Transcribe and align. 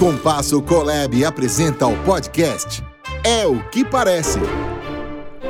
Compasso 0.00 0.62
Colab 0.62 1.22
apresenta 1.26 1.86
o 1.86 1.94
podcast 2.04 2.82
É 3.22 3.46
o 3.46 3.62
que 3.68 3.84
Parece. 3.84 4.38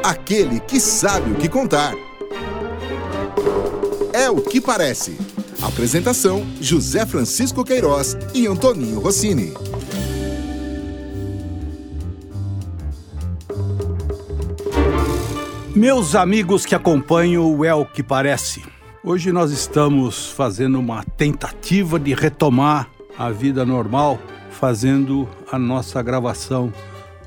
Aquele 0.02 0.58
que 0.58 0.80
sabe 0.80 1.30
o 1.30 1.36
que 1.36 1.48
contar. 1.48 1.94
É 4.12 4.28
o 4.28 4.40
que 4.40 4.60
parece. 4.60 5.16
Apresentação: 5.62 6.44
José 6.60 7.06
Francisco 7.06 7.62
Queiroz 7.62 8.18
e 8.34 8.48
Antoninho 8.48 8.98
Rossini. 8.98 9.54
Meus 15.76 16.16
amigos 16.16 16.66
que 16.66 16.74
acompanham 16.74 17.56
o 17.56 17.64
É 17.64 17.72
o 17.72 17.86
que 17.86 18.02
Parece, 18.02 18.64
hoje 19.04 19.30
nós 19.30 19.52
estamos 19.52 20.28
fazendo 20.28 20.76
uma 20.80 21.04
tentativa 21.04 22.00
de 22.00 22.14
retomar 22.14 22.90
a 23.16 23.30
vida 23.30 23.64
normal, 23.64 24.18
fazendo 24.60 25.26
a 25.50 25.58
nossa 25.58 26.02
gravação 26.02 26.70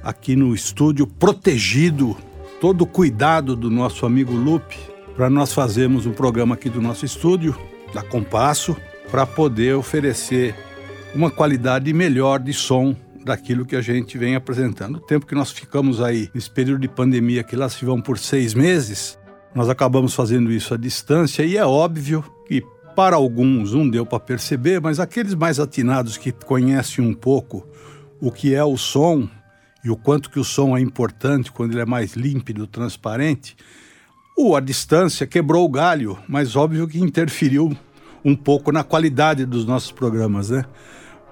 aqui 0.04 0.36
no 0.36 0.54
estúdio, 0.54 1.08
protegido, 1.08 2.16
todo 2.62 2.84
o 2.84 2.88
cuidado 2.88 3.56
do 3.56 3.72
nosso 3.72 4.06
amigo 4.06 4.32
Lupe, 4.34 4.78
para 5.16 5.32
nós 5.32 5.52
fazermos 5.52 6.06
um 6.06 6.12
programa 6.12 6.54
aqui 6.54 6.70
do 6.70 6.80
nosso 6.80 7.06
estúdio, 7.06 7.58
da 7.92 8.04
Compasso, 8.04 8.78
para 9.10 9.26
poder 9.26 9.76
oferecer 9.76 10.56
uma 11.16 11.32
qualidade 11.32 11.92
melhor 11.92 12.40
de 12.40 12.54
som 12.54 12.96
daquilo 13.26 13.66
que 13.66 13.76
a 13.76 13.82
gente 13.82 14.16
vem 14.16 14.36
apresentando. 14.36 14.98
O 14.98 15.02
tempo 15.02 15.26
que 15.26 15.34
nós 15.34 15.52
ficamos 15.52 16.02
aí, 16.02 16.30
nesse 16.36 16.52
período 16.52 16.82
de 16.82 16.88
pandemia, 16.88 17.44
que 17.44 17.56
lá 17.56 17.68
se 17.68 17.84
vão 17.84 18.00
por 18.00 18.20
seis 18.20 18.54
meses, 18.54 19.18
nós 19.56 19.70
acabamos 19.70 20.14
fazendo 20.14 20.52
isso 20.52 20.72
à 20.74 20.78
distância 20.78 21.44
e 21.44 21.58
é 21.58 21.66
óbvio 21.66 22.24
que 22.48 22.64
para 22.96 23.16
alguns 23.16 23.74
não 23.74 23.90
deu 23.90 24.06
para 24.06 24.20
perceber, 24.20 24.80
mas 24.82 25.00
aqueles 25.00 25.34
mais 25.34 25.60
atinados 25.60 26.18
que 26.18 26.32
conhecem 26.32 27.06
um 27.06 27.14
pouco 27.14 27.68
o 28.22 28.32
que 28.32 28.54
é 28.54 28.64
o 28.64 28.78
som 28.78 29.28
e 29.84 29.90
o 29.90 29.98
quanto 29.98 30.30
que 30.30 30.40
o 30.40 30.44
som 30.44 30.78
é 30.78 30.82
importante 30.82 31.52
quando 31.52 31.74
ele 31.74 31.82
é 31.82 31.86
mais 31.86 32.14
límpido, 32.14 32.66
transparente, 32.66 33.56
a 34.56 34.60
distância 34.60 35.28
quebrou 35.28 35.66
o 35.66 35.70
galho, 35.70 36.18
mas 36.28 36.56
óbvio 36.56 36.88
que 36.88 37.00
interferiu 37.00 37.76
um 38.26 38.36
pouco 38.36 38.72
na 38.72 38.84
qualidade 38.84 39.46
dos 39.46 39.66
nossos 39.66 39.92
programas, 39.92 40.50
né? 40.50 40.66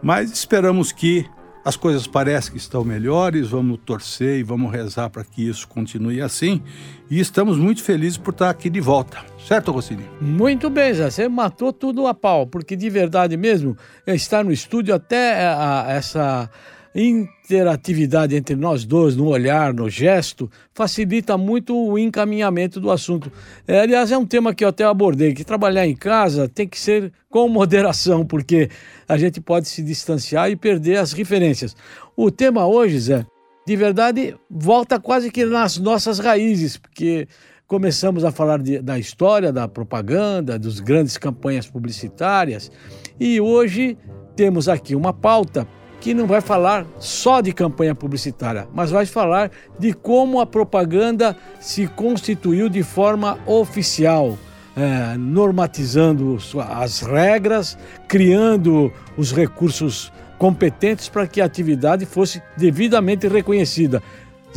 Mas 0.04 0.32
esperamos 0.32 0.92
que 0.92 1.26
as 1.64 1.76
coisas 1.76 2.08
parecem 2.08 2.52
que 2.52 2.58
estão 2.58 2.84
melhores, 2.84 3.50
vamos 3.50 3.80
torcer 3.86 4.40
e 4.40 4.44
vamos 4.44 4.72
rezar 4.72 5.10
para 5.10 5.24
que 5.24 5.48
isso 5.48 5.68
continue 5.68 6.22
assim. 6.22 6.62
E 7.10 7.20
estamos 7.20 7.58
muito 7.58 7.84
felizes 7.84 8.18
por 8.18 8.32
estar 8.32 8.50
aqui 8.50 8.70
de 8.70 8.80
volta. 8.80 9.20
Certo, 9.48 9.72
Rossini? 9.72 10.06
Muito 10.20 10.70
bem, 10.70 10.94
Zé. 10.94 11.10
Você 11.10 11.28
matou 11.28 11.72
tudo 11.72 12.08
a 12.08 12.14
pau, 12.14 12.48
porque 12.48 12.76
de 12.76 12.90
verdade 12.90 13.38
mesmo, 13.38 13.78
estar 14.08 14.44
no 14.44 14.52
estúdio 14.52 14.96
até 14.96 15.46
a, 15.46 15.86
a, 15.86 15.92
essa 15.92 16.50
interatividade 16.94 18.36
entre 18.36 18.56
nós 18.56 18.84
dois, 18.84 19.16
no 19.16 19.28
olhar, 19.28 19.74
no 19.74 19.90
gesto, 19.90 20.50
facilita 20.74 21.38
muito 21.38 21.76
o 21.76 21.98
encaminhamento 21.98 22.80
do 22.80 22.92
assunto. 22.92 23.32
É, 23.68 23.80
aliás, 23.80 24.12
é 24.12 24.18
um 24.18 24.26
tema 24.26 24.54
que 24.54 24.64
eu 24.64 24.70
até 24.70 24.84
abordei, 24.84 25.34
que 25.34 25.44
trabalhar 25.44 25.88
em 25.88 25.96
casa 25.96 26.50
tem 26.50 26.68
que 26.68 26.80
ser 26.80 27.12
com 27.30 27.48
moderação, 27.48 28.26
porque 28.26 28.70
a 29.08 29.18
gente 29.18 29.40
pode 29.40 29.70
se 29.70 29.82
distanciar 29.82 30.52
e 30.52 30.56
perder 30.56 30.98
as 30.98 31.14
referências. 31.14 31.76
O 32.16 32.30
tema 32.30 32.68
hoje, 32.68 33.00
Zé, 33.00 33.26
de 33.66 33.76
verdade, 33.76 34.36
volta 34.50 35.00
quase 35.00 35.32
que 35.32 35.46
nas 35.46 35.78
nossas 35.78 36.20
raízes, 36.20 36.76
porque 36.76 37.28
começamos 37.66 38.26
a 38.26 38.32
falar 38.32 38.62
de, 38.62 38.80
da 38.80 39.00
história 39.00 39.54
da 39.54 39.66
propaganda, 39.66 40.60
dos 40.60 40.82
grandes 40.82 41.18
campanhas 41.18 41.68
publicitárias, 41.68 42.70
e 43.18 43.40
hoje 43.40 43.98
temos 44.36 44.68
aqui 44.68 44.94
uma 44.94 45.14
pauta 45.14 45.66
que 46.02 46.16
não 46.16 46.26
vai 46.26 46.42
falar 46.42 46.86
só 47.00 47.40
de 47.42 47.54
campanha 47.54 47.94
publicitária, 47.94 48.68
mas 48.74 48.90
vai 48.90 49.06
falar 49.06 49.52
de 49.78 49.94
como 49.94 50.42
a 50.42 50.48
propaganda 50.48 51.38
se 51.60 51.86
constituiu 51.86 52.68
de 52.68 52.82
forma 52.82 53.38
oficial, 53.46 54.36
é, 54.76 55.16
normatizando 55.16 56.40
as 56.68 57.02
regras, 57.02 57.78
criando 58.08 58.92
os 59.16 59.32
recursos 59.32 60.12
competentes 60.40 61.08
para 61.08 61.28
que 61.28 61.40
a 61.40 61.46
atividade 61.46 62.04
fosse 62.08 62.42
devidamente 62.58 63.28
reconhecida. 63.28 64.02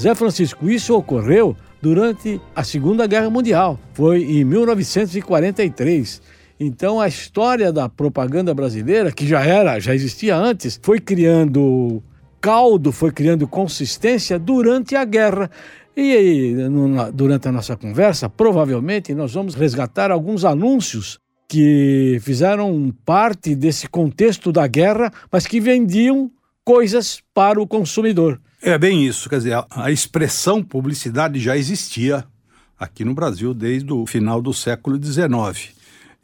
Zé 0.01 0.15
Francisco, 0.15 0.71
isso 0.71 0.97
ocorreu 0.97 1.55
durante 1.83 2.41
a 2.57 2.65
Segunda 2.65 3.07
Guerra 3.07 3.29
Mundial. 3.29 3.79
Foi 3.93 4.23
em 4.23 4.45
1943 4.45 6.23
então 6.59 7.01
a 7.01 7.09
história 7.09 7.73
da 7.73 7.89
propaganda 7.89 8.55
brasileira, 8.55 9.11
que 9.11 9.27
já 9.27 9.45
era, 9.45 9.81
já 9.81 9.95
existia 9.95 10.37
antes, 10.37 10.79
foi 10.83 11.01
criando 11.01 12.03
caldo, 12.41 12.93
foi 12.93 13.11
criando 13.11 13.49
consistência 13.49 14.39
durante 14.39 14.95
a 14.95 15.05
guerra. 15.05 15.51
E 15.97 16.55
durante 17.13 17.49
a 17.49 17.53
nossa 17.53 17.77
conversa, 17.77 18.29
provavelmente 18.29 19.15
nós 19.15 19.33
vamos 19.33 19.55
resgatar 19.55 20.11
alguns 20.11 20.45
anúncios 20.45 21.19
que 21.49 22.19
fizeram 22.21 22.93
parte 23.05 23.55
desse 23.55 23.89
contexto 23.89 24.51
da 24.51 24.67
guerra, 24.67 25.13
mas 25.31 25.47
que 25.47 25.61
vendiam 25.61 26.31
coisas 26.65 27.21
para 27.33 27.61
o 27.61 27.67
consumidor. 27.67 28.41
É 28.61 28.77
bem 28.77 29.07
isso, 29.07 29.29
quer 29.29 29.37
dizer, 29.37 29.65
a 29.71 29.91
expressão 29.91 30.63
publicidade 30.63 31.39
já 31.39 31.57
existia 31.57 32.25
aqui 32.79 33.05
no 33.05 33.15
Brasil 33.15 33.55
desde 33.55 33.93
o 33.93 34.07
final 34.07 34.43
do 34.43 34.53
século 34.53 35.03
XIX. 35.03 35.75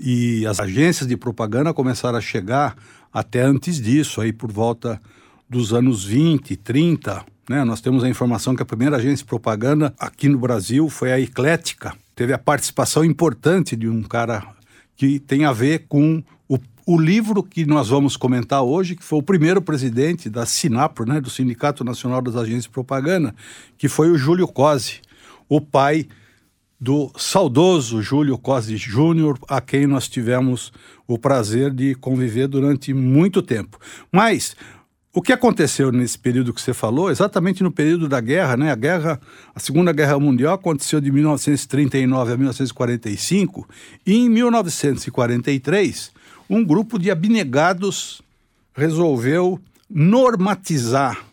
E 0.02 0.46
as 0.46 0.58
agências 0.58 1.06
de 1.06 1.14
propaganda 1.14 1.74
começaram 1.74 2.16
a 2.16 2.22
chegar 2.22 2.74
até 3.12 3.42
antes 3.42 3.78
disso, 3.78 4.22
aí 4.22 4.32
por 4.32 4.50
volta 4.50 4.98
dos 5.46 5.74
anos 5.74 6.06
20, 6.06 6.56
30. 6.56 7.22
Né? 7.46 7.64
Nós 7.64 7.82
temos 7.82 8.02
a 8.02 8.08
informação 8.08 8.56
que 8.56 8.62
a 8.62 8.66
primeira 8.66 8.96
agência 8.96 9.18
de 9.18 9.24
propaganda 9.26 9.92
aqui 9.98 10.26
no 10.26 10.38
Brasil 10.38 10.88
foi 10.88 11.12
a 11.12 11.20
Eclética. 11.20 11.92
Teve 12.16 12.32
a 12.32 12.38
participação 12.38 13.04
importante 13.04 13.76
de 13.76 13.88
um 13.90 14.02
cara 14.02 14.42
que 14.96 15.18
tem 15.18 15.44
a 15.44 15.52
ver 15.52 15.84
com 15.86 16.22
o, 16.48 16.58
o 16.86 16.98
livro 16.98 17.42
que 17.42 17.66
nós 17.66 17.88
vamos 17.88 18.16
comentar 18.16 18.62
hoje, 18.62 18.96
que 18.96 19.04
foi 19.04 19.18
o 19.18 19.22
primeiro 19.22 19.60
presidente 19.60 20.30
da 20.30 20.46
Sinapro, 20.46 21.04
né, 21.04 21.20
do 21.20 21.28
Sindicato 21.28 21.84
Nacional 21.84 22.22
das 22.22 22.36
Agências 22.36 22.64
de 22.64 22.70
Propaganda, 22.70 23.34
que 23.76 23.86
foi 23.86 24.10
o 24.10 24.16
Júlio 24.16 24.48
Cosi, 24.48 25.02
o 25.46 25.60
pai 25.60 26.08
do 26.80 27.10
saudoso 27.16 28.00
Júlio 28.00 28.38
Cosi 28.38 28.76
Júnior, 28.76 29.38
a 29.48 29.60
quem 29.60 29.86
nós 29.86 30.08
tivemos 30.08 30.72
o 31.06 31.18
prazer 31.18 31.70
de 31.72 31.94
conviver 31.94 32.48
durante 32.48 32.94
muito 32.94 33.42
tempo. 33.42 33.78
Mas 34.10 34.56
o 35.12 35.20
que 35.20 35.32
aconteceu 35.32 35.92
nesse 35.92 36.18
período 36.18 36.54
que 36.54 36.62
você 36.62 36.72
falou, 36.72 37.10
exatamente 37.10 37.62
no 37.62 37.70
período 37.70 38.08
da 38.08 38.20
guerra, 38.20 38.56
né? 38.56 38.70
A 38.70 38.76
guerra, 38.76 39.20
a 39.54 39.60
Segunda 39.60 39.92
Guerra 39.92 40.18
Mundial 40.18 40.54
aconteceu 40.54 41.00
de 41.00 41.10
1939 41.10 42.32
a 42.32 42.36
1945, 42.36 43.68
e 44.06 44.14
em 44.14 44.28
1943, 44.28 46.12
um 46.48 46.64
grupo 46.64 46.98
de 46.98 47.10
abnegados 47.10 48.22
resolveu 48.72 49.60
normatizar 49.88 51.29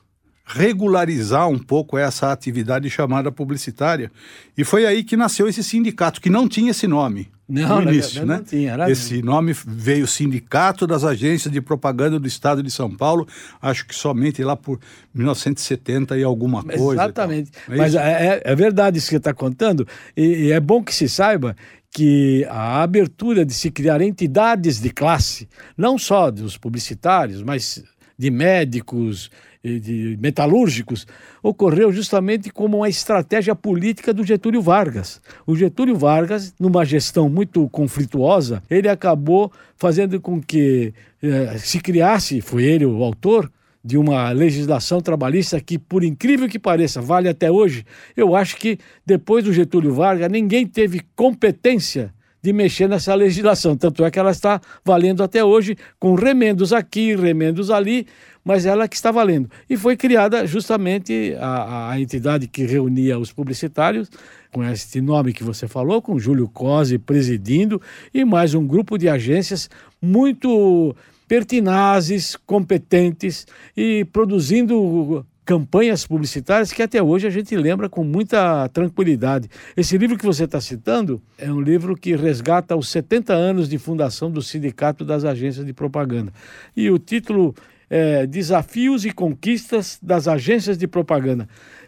regularizar 0.48 1.50
um 1.50 1.60
pouco 1.60 1.98
essa 1.98 2.32
atividade 2.32 2.90
chamada 2.90 3.32
publicitária. 3.32 4.10
E 4.58 4.64
foi 4.64 4.86
aí 4.86 5.04
que 5.04 5.18
nasceu 5.18 5.48
esse 5.48 5.62
sindicato, 5.62 6.22
que 6.22 6.30
não 6.30 6.48
tinha 6.48 6.72
esse 6.72 6.88
nome. 6.88 7.30
Não, 7.50 7.82
no 7.82 7.92
início, 7.92 8.22
não, 8.22 8.28
né? 8.28 8.38
não 8.38 8.44
tinha. 8.44 8.72
Era 8.72 8.92
esse 8.92 9.22
nome 9.22 9.54
veio 9.66 10.06
Sindicato 10.06 10.86
das 10.86 11.06
Agências 11.06 11.52
de 11.52 11.62
Propaganda 11.62 12.20
do 12.20 12.28
Estado 12.28 12.62
de 12.62 12.70
São 12.70 12.94
Paulo, 12.94 13.26
acho 13.62 13.88
que 13.88 13.96
somente 13.96 14.44
lá 14.44 14.56
por 14.56 14.80
1970 15.14 16.18
e 16.18 16.24
alguma 16.24 16.62
coisa. 16.62 17.04
Exatamente. 17.04 17.52
É 17.70 17.76
Mas 17.76 17.96
é, 17.96 18.42
é, 18.44 18.56
verdade 18.56 18.98
isso 18.98 19.08
que 19.08 19.12
você 19.12 19.18
está 19.18 19.34
contando, 19.34 19.88
e, 20.16 20.48
e 20.48 20.52
é 20.52 20.60
bom 20.60 20.84
que 20.84 20.94
se 20.94 21.08
saiba 21.08 21.56
que 21.90 22.46
a 22.50 22.84
abertura 22.84 23.46
de 23.46 23.54
se 23.54 23.72
criar 23.72 24.02
entidades 24.02 24.82
de 24.82 24.90
classe, 24.90 25.48
não 25.78 25.98
só 25.98 26.30
dos 26.30 26.58
publicitários, 26.58 27.42
mas 27.42 27.82
de 28.18 28.32
médicos, 28.32 29.30
de 29.64 30.18
metalúrgicos, 30.20 31.06
ocorreu 31.44 31.92
justamente 31.92 32.50
como 32.50 32.78
uma 32.78 32.90
estratégia 32.90 33.56
política 33.56 34.14
do 34.14 34.24
Getúlio 34.24 34.62
Vargas. 34.62 35.22
O 35.46 35.56
Getúlio 35.56 35.96
Vargas, 35.96 36.54
numa 36.60 36.86
gestão 36.86 37.30
muito 37.30 37.68
conflituosa, 37.70 38.64
ele 38.70 38.88
acabou 38.88 39.52
fazendo 39.76 40.20
com 40.20 40.42
que 40.42 40.94
eh, 41.22 41.58
se 41.58 41.80
criasse, 41.80 42.42
foi 42.42 42.64
ele 42.64 42.86
o 42.86 43.04
autor, 43.04 43.52
de 43.84 43.98
uma 43.98 44.32
legislação 44.32 45.00
trabalhista 45.00 45.62
que, 45.62 45.80
por 45.80 46.04
incrível 46.04 46.50
que 46.50 46.60
pareça, 46.60 47.02
vale 47.02 47.30
até 47.30 47.50
hoje. 47.50 47.86
Eu 48.18 48.36
acho 48.36 48.58
que 48.58 48.78
depois 49.06 49.46
do 49.46 49.54
Getúlio 49.54 49.94
Vargas, 49.94 50.30
ninguém 50.30 50.68
teve 50.68 51.02
competência 51.16 52.14
de 52.48 52.54
mexer 52.54 52.88
nessa 52.88 53.14
legislação. 53.14 53.76
Tanto 53.76 54.06
é 54.06 54.10
que 54.10 54.18
ela 54.18 54.32
está 54.32 54.62
valendo 54.86 55.22
até 55.22 55.44
hoje, 55.44 55.76
com 56.00 56.16
remendos 56.16 56.72
aqui, 56.72 57.14
remendos 57.14 57.70
ali, 57.70 58.08
mas 58.42 58.66
ela 58.66 58.88
que 58.88 58.96
está 58.96 59.12
valendo. 59.12 59.50
E 59.70 59.76
foi 59.76 59.98
criada 59.98 60.48
justamente 60.48 61.36
a, 61.42 61.92
a 61.92 62.00
entidade 62.00 62.48
que 62.48 62.64
reunia 62.64 63.20
os 63.20 63.34
publicitários, 63.34 64.10
com 64.50 64.64
esse 64.64 65.02
nome 65.02 65.34
que 65.34 65.44
você 65.44 65.68
falou, 65.68 66.02
com 66.02 66.18
Júlio 66.18 66.48
Cosi 66.48 66.98
presidindo, 66.98 67.82
e 68.14 68.24
mais 68.24 68.54
um 68.54 68.66
grupo 68.66 68.98
de 68.98 69.10
agências 69.10 69.70
muito 70.02 70.96
pertinazes, 71.28 72.38
competentes 72.46 73.46
e 73.76 74.06
produzindo 74.06 75.26
campanhas 75.48 76.06
publicitárias 76.06 76.74
que 76.74 76.84
até 76.84 77.02
hoje 77.02 77.26
a 77.26 77.30
gente 77.30 77.56
lembra 77.56 77.88
com 77.88 78.04
muita 78.04 78.68
tranquilidade. 78.68 79.48
Esse 79.78 79.98
livro 79.98 80.18
que 80.18 80.26
você 80.26 80.44
está 80.44 80.60
citando 80.60 81.22
é 81.38 81.50
um 81.50 81.62
livro 81.62 81.96
que 81.96 82.18
resgata 82.18 82.76
os 82.76 82.90
70 82.90 83.34
anos 83.34 83.70
de 83.70 83.78
fundação 83.78 84.30
do 84.30 84.42
Sindicato 84.42 85.06
das 85.06 85.24
Agências 85.24 85.66
de 85.66 85.72
Propaganda. 85.72 86.34
E 86.76 86.92
o 86.92 87.00
título 87.00 87.56
é 87.90 88.28
Desafios 88.28 89.06
e 89.06 89.12
Conquistas 89.12 89.98
das 90.04 90.28
Agências 90.28 90.78
de 90.78 90.86
Propaganda. 90.86 91.48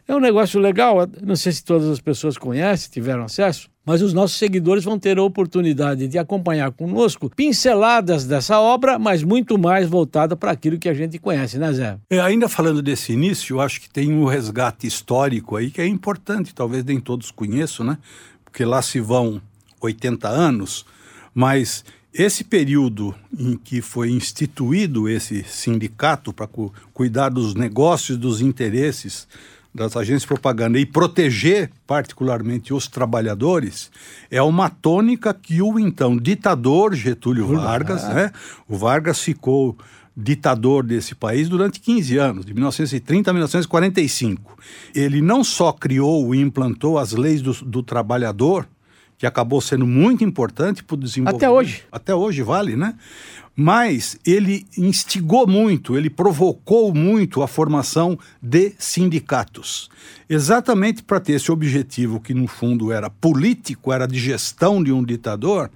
É 0.10 0.16
um 0.16 0.20
negócio 0.20 0.60
legal, 0.60 1.08
não 1.22 1.36
sei 1.36 1.52
se 1.52 1.64
todas 1.64 1.88
as 1.88 2.00
pessoas 2.00 2.36
conhecem, 2.36 2.90
tiveram 2.90 3.26
acesso, 3.26 3.70
mas 3.86 4.02
os 4.02 4.12
nossos 4.12 4.40
seguidores 4.40 4.84
vão 4.84 4.98
ter 4.98 5.20
a 5.20 5.22
oportunidade 5.22 6.08
de 6.08 6.18
acompanhar 6.18 6.72
conosco 6.72 7.30
pinceladas 7.30 8.26
dessa 8.26 8.60
obra, 8.60 8.98
mas 8.98 9.22
muito 9.22 9.56
mais 9.56 9.88
voltada 9.88 10.36
para 10.36 10.50
aquilo 10.50 10.80
que 10.80 10.90
a 10.90 10.96
gente 10.96 11.20
conhece, 11.20 11.60
né, 11.60 11.72
Zé? 11.72 12.00
É, 12.10 12.20
ainda 12.20 12.50
falando 12.50 12.82
desse 12.82 13.14
início, 13.14 13.58
eu 13.58 13.62
acho 13.62 13.80
que 13.80 13.88
tem 13.88 14.12
um 14.12 14.26
resgate 14.26 14.88
histórico 14.88 15.56
aí 15.56 15.70
que 15.70 15.80
é 15.80 15.86
importante, 15.86 16.56
talvez 16.56 16.84
nem 16.84 17.00
todos 17.00 17.30
conheçam, 17.30 17.86
né? 17.86 18.00
Porque 18.44 18.66
lá 18.66 18.82
se 18.82 19.00
vão 19.00 19.40
80 19.80 20.28
anos, 20.28 20.88
mas 21.36 21.86
esse 22.12 22.44
período 22.44 23.14
em 23.38 23.56
que 23.56 23.80
foi 23.80 24.10
instituído 24.10 25.08
esse 25.08 25.44
sindicato 25.44 26.34
para 26.34 26.48
cu 26.48 26.74
cuidar 26.96 27.30
dos 27.30 27.54
negócios, 27.54 28.18
dos 28.18 28.42
interesses 28.42 29.28
das 29.74 29.96
agências 29.96 30.24
de 30.24 30.28
propaganda 30.28 30.80
e 30.80 30.86
proteger 30.86 31.70
particularmente 31.86 32.74
os 32.74 32.88
trabalhadores 32.88 33.92
é 34.32 34.42
uma 34.42 34.70
tônica 34.70 35.34
que 35.34 35.62
o 35.62 35.80
então 35.80 36.18
ditador 36.18 36.94
Getúlio 36.96 37.46
Vargas, 37.48 38.04
né? 38.10 38.32
O 38.68 38.78
Vargas 38.78 39.20
ficou 39.20 39.78
ditador 40.16 40.84
desse 40.84 41.16
país 41.16 41.48
durante 41.48 41.80
15 41.80 42.18
anos, 42.18 42.46
de 42.46 42.54
1930 42.54 43.30
a 43.30 43.34
1945. 43.34 44.58
Ele 44.94 45.22
não 45.22 45.44
só 45.44 45.72
criou 45.72 46.36
e 46.36 46.42
implantou 46.42 46.98
as 46.98 47.14
leis 47.14 47.42
do, 47.42 47.54
do 47.54 47.82
trabalhador, 47.82 48.68
que 49.20 49.28
acabou 49.28 49.60
sendo 49.60 49.86
muito 49.86 50.24
importante 50.24 50.82
para 50.82 50.94
o 50.94 50.98
desenvolvimento. 50.98 51.44
Até 51.44 51.50
hoje. 51.50 51.84
Até 51.92 52.16
hoje 52.16 52.42
vale, 52.42 52.78
né? 52.78 52.96
Mas 53.54 54.18
ele 54.26 54.66
instigou 54.78 55.46
muito, 55.46 55.98
ele 55.98 56.10
provocou 56.10 56.94
muito 56.94 57.44
a 57.44 57.48
formação 57.48 58.18
de 58.42 58.72
sindicatos. 58.80 59.90
Exatamente 60.30 61.04
para 61.04 61.20
ter 61.20 61.34
esse 61.34 61.52
objetivo, 61.52 62.22
que 62.22 62.34
no 62.34 62.48
fundo 62.48 62.94
era 62.94 63.10
político, 63.10 63.92
era 63.92 64.08
de 64.08 64.18
gestão 64.18 64.82
de 64.82 64.94
um 64.94 65.04
ditador, 65.04 65.70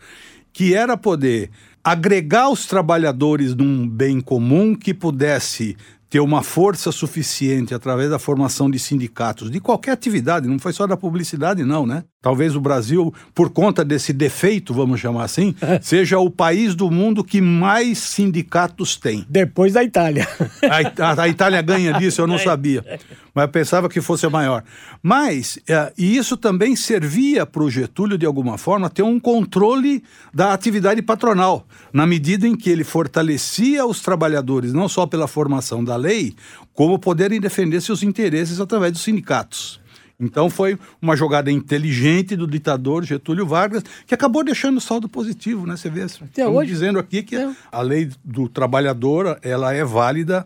que 0.53 0.73
era 0.73 0.95
poder 0.95 1.51
agregar 1.83 2.49
os 2.49 2.65
trabalhadores 2.65 3.53
num 3.53 3.85
bem 3.85 4.21
comum 4.21 4.73
que 4.73 4.93
pudesse 4.93 5.75
ter 6.09 6.21
uma 6.21 6.41
força 6.41 6.93
suficiente 6.93 7.73
através 7.73 8.09
da 8.09 8.19
formação 8.19 8.71
de 8.71 8.79
sindicatos 8.79 9.51
de 9.51 9.59
qualquer 9.59 9.91
atividade, 9.91 10.47
não 10.47 10.59
foi 10.59 10.71
só 10.71 10.87
da 10.87 10.95
publicidade, 10.95 11.65
não, 11.65 11.85
né? 11.85 12.05
Talvez 12.23 12.55
o 12.55 12.61
Brasil, 12.61 13.13
por 13.35 13.49
conta 13.49 13.83
desse 13.83 14.13
defeito, 14.13 14.73
vamos 14.73 15.01
chamar 15.01 15.25
assim, 15.25 15.53
seja 15.83 16.19
o 16.19 16.31
país 16.31 16.73
do 16.73 16.89
mundo 16.89 17.21
que 17.21 17.41
mais 17.41 17.97
sindicatos 17.97 18.95
tem. 18.95 19.25
Depois 19.27 19.73
da 19.73 19.83
Itália. 19.83 20.25
A, 20.63 21.09
a, 21.09 21.23
a 21.23 21.27
Itália 21.27 21.61
ganha 21.61 21.91
disso, 21.99 22.21
eu 22.21 22.27
não 22.27 22.37
sabia, 22.37 22.97
mas 23.35 23.51
pensava 23.51 23.89
que 23.89 23.99
fosse 23.99 24.25
a 24.25 24.29
maior. 24.29 24.63
Mas, 25.01 25.59
é, 25.67 25.91
e 25.97 26.15
isso 26.15 26.37
também 26.37 26.77
servia 26.77 27.45
para 27.45 27.61
o 27.61 27.69
Getúlio, 27.69 28.17
de 28.17 28.25
alguma 28.25 28.57
forma, 28.57 28.89
ter 28.89 29.03
um 29.03 29.19
controle 29.19 30.01
da 30.33 30.53
atividade 30.53 31.01
patronal, 31.01 31.67
na 31.91 32.07
medida 32.07 32.47
em 32.47 32.55
que 32.55 32.69
ele 32.69 32.85
fortalecia 32.85 33.85
os 33.85 33.99
trabalhadores, 33.99 34.71
não 34.71 34.87
só 34.87 35.05
pela 35.05 35.27
formação 35.27 35.83
da 35.83 35.97
lei, 35.97 36.33
como 36.73 36.97
poderem 36.97 37.41
defender 37.41 37.81
seus 37.81 38.01
interesses 38.01 38.61
através 38.61 38.93
dos 38.93 39.01
sindicatos. 39.01 39.82
Então 40.23 40.49
foi 40.49 40.79
uma 41.01 41.15
jogada 41.15 41.51
inteligente 41.51 42.35
do 42.35 42.47
ditador 42.47 43.03
Getúlio 43.03 43.45
Vargas, 43.45 43.83
que 44.07 44.13
acabou 44.13 44.43
deixando 44.43 44.79
saldo 44.79 45.09
positivo, 45.09 45.67
né? 45.67 45.75
Você 45.75 45.89
vê, 45.89 46.03
até 46.03 46.47
hoje 46.47 46.71
dizendo 46.71 46.97
aqui 46.97 47.21
que 47.21 47.35
a 47.71 47.81
lei 47.81 48.09
do 48.23 48.47
trabalhador 48.47 49.37
ela 49.41 49.73
é 49.73 49.83
válida 49.83 50.45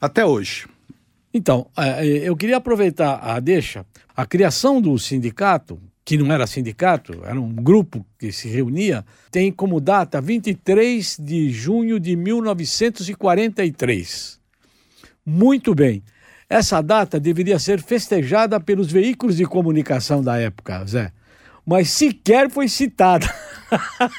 até 0.00 0.24
hoje. 0.24 0.66
Então, 1.32 1.66
é, 1.76 2.06
é, 2.06 2.28
eu 2.28 2.36
queria 2.36 2.56
aproveitar 2.56 3.20
a 3.22 3.38
deixa, 3.38 3.84
a 4.16 4.24
criação 4.24 4.80
do 4.80 4.98
sindicato, 4.98 5.78
que 6.04 6.16
não 6.16 6.32
era 6.32 6.46
sindicato, 6.46 7.20
era 7.22 7.38
um 7.38 7.52
grupo 7.52 8.06
que 8.18 8.32
se 8.32 8.48
reunia, 8.48 9.04
tem 9.30 9.52
como 9.52 9.78
data 9.78 10.22
23 10.22 11.18
de 11.20 11.50
junho 11.50 12.00
de 12.00 12.16
1943. 12.16 14.40
Muito 15.24 15.74
bem. 15.74 16.02
Essa 16.48 16.80
data 16.80 17.20
deveria 17.20 17.58
ser 17.58 17.82
festejada 17.82 18.58
pelos 18.58 18.90
veículos 18.90 19.36
de 19.36 19.44
comunicação 19.44 20.22
da 20.22 20.38
época, 20.38 20.82
Zé. 20.86 21.12
Mas 21.66 21.90
sequer 21.90 22.50
foi 22.50 22.68
citada. 22.68 23.26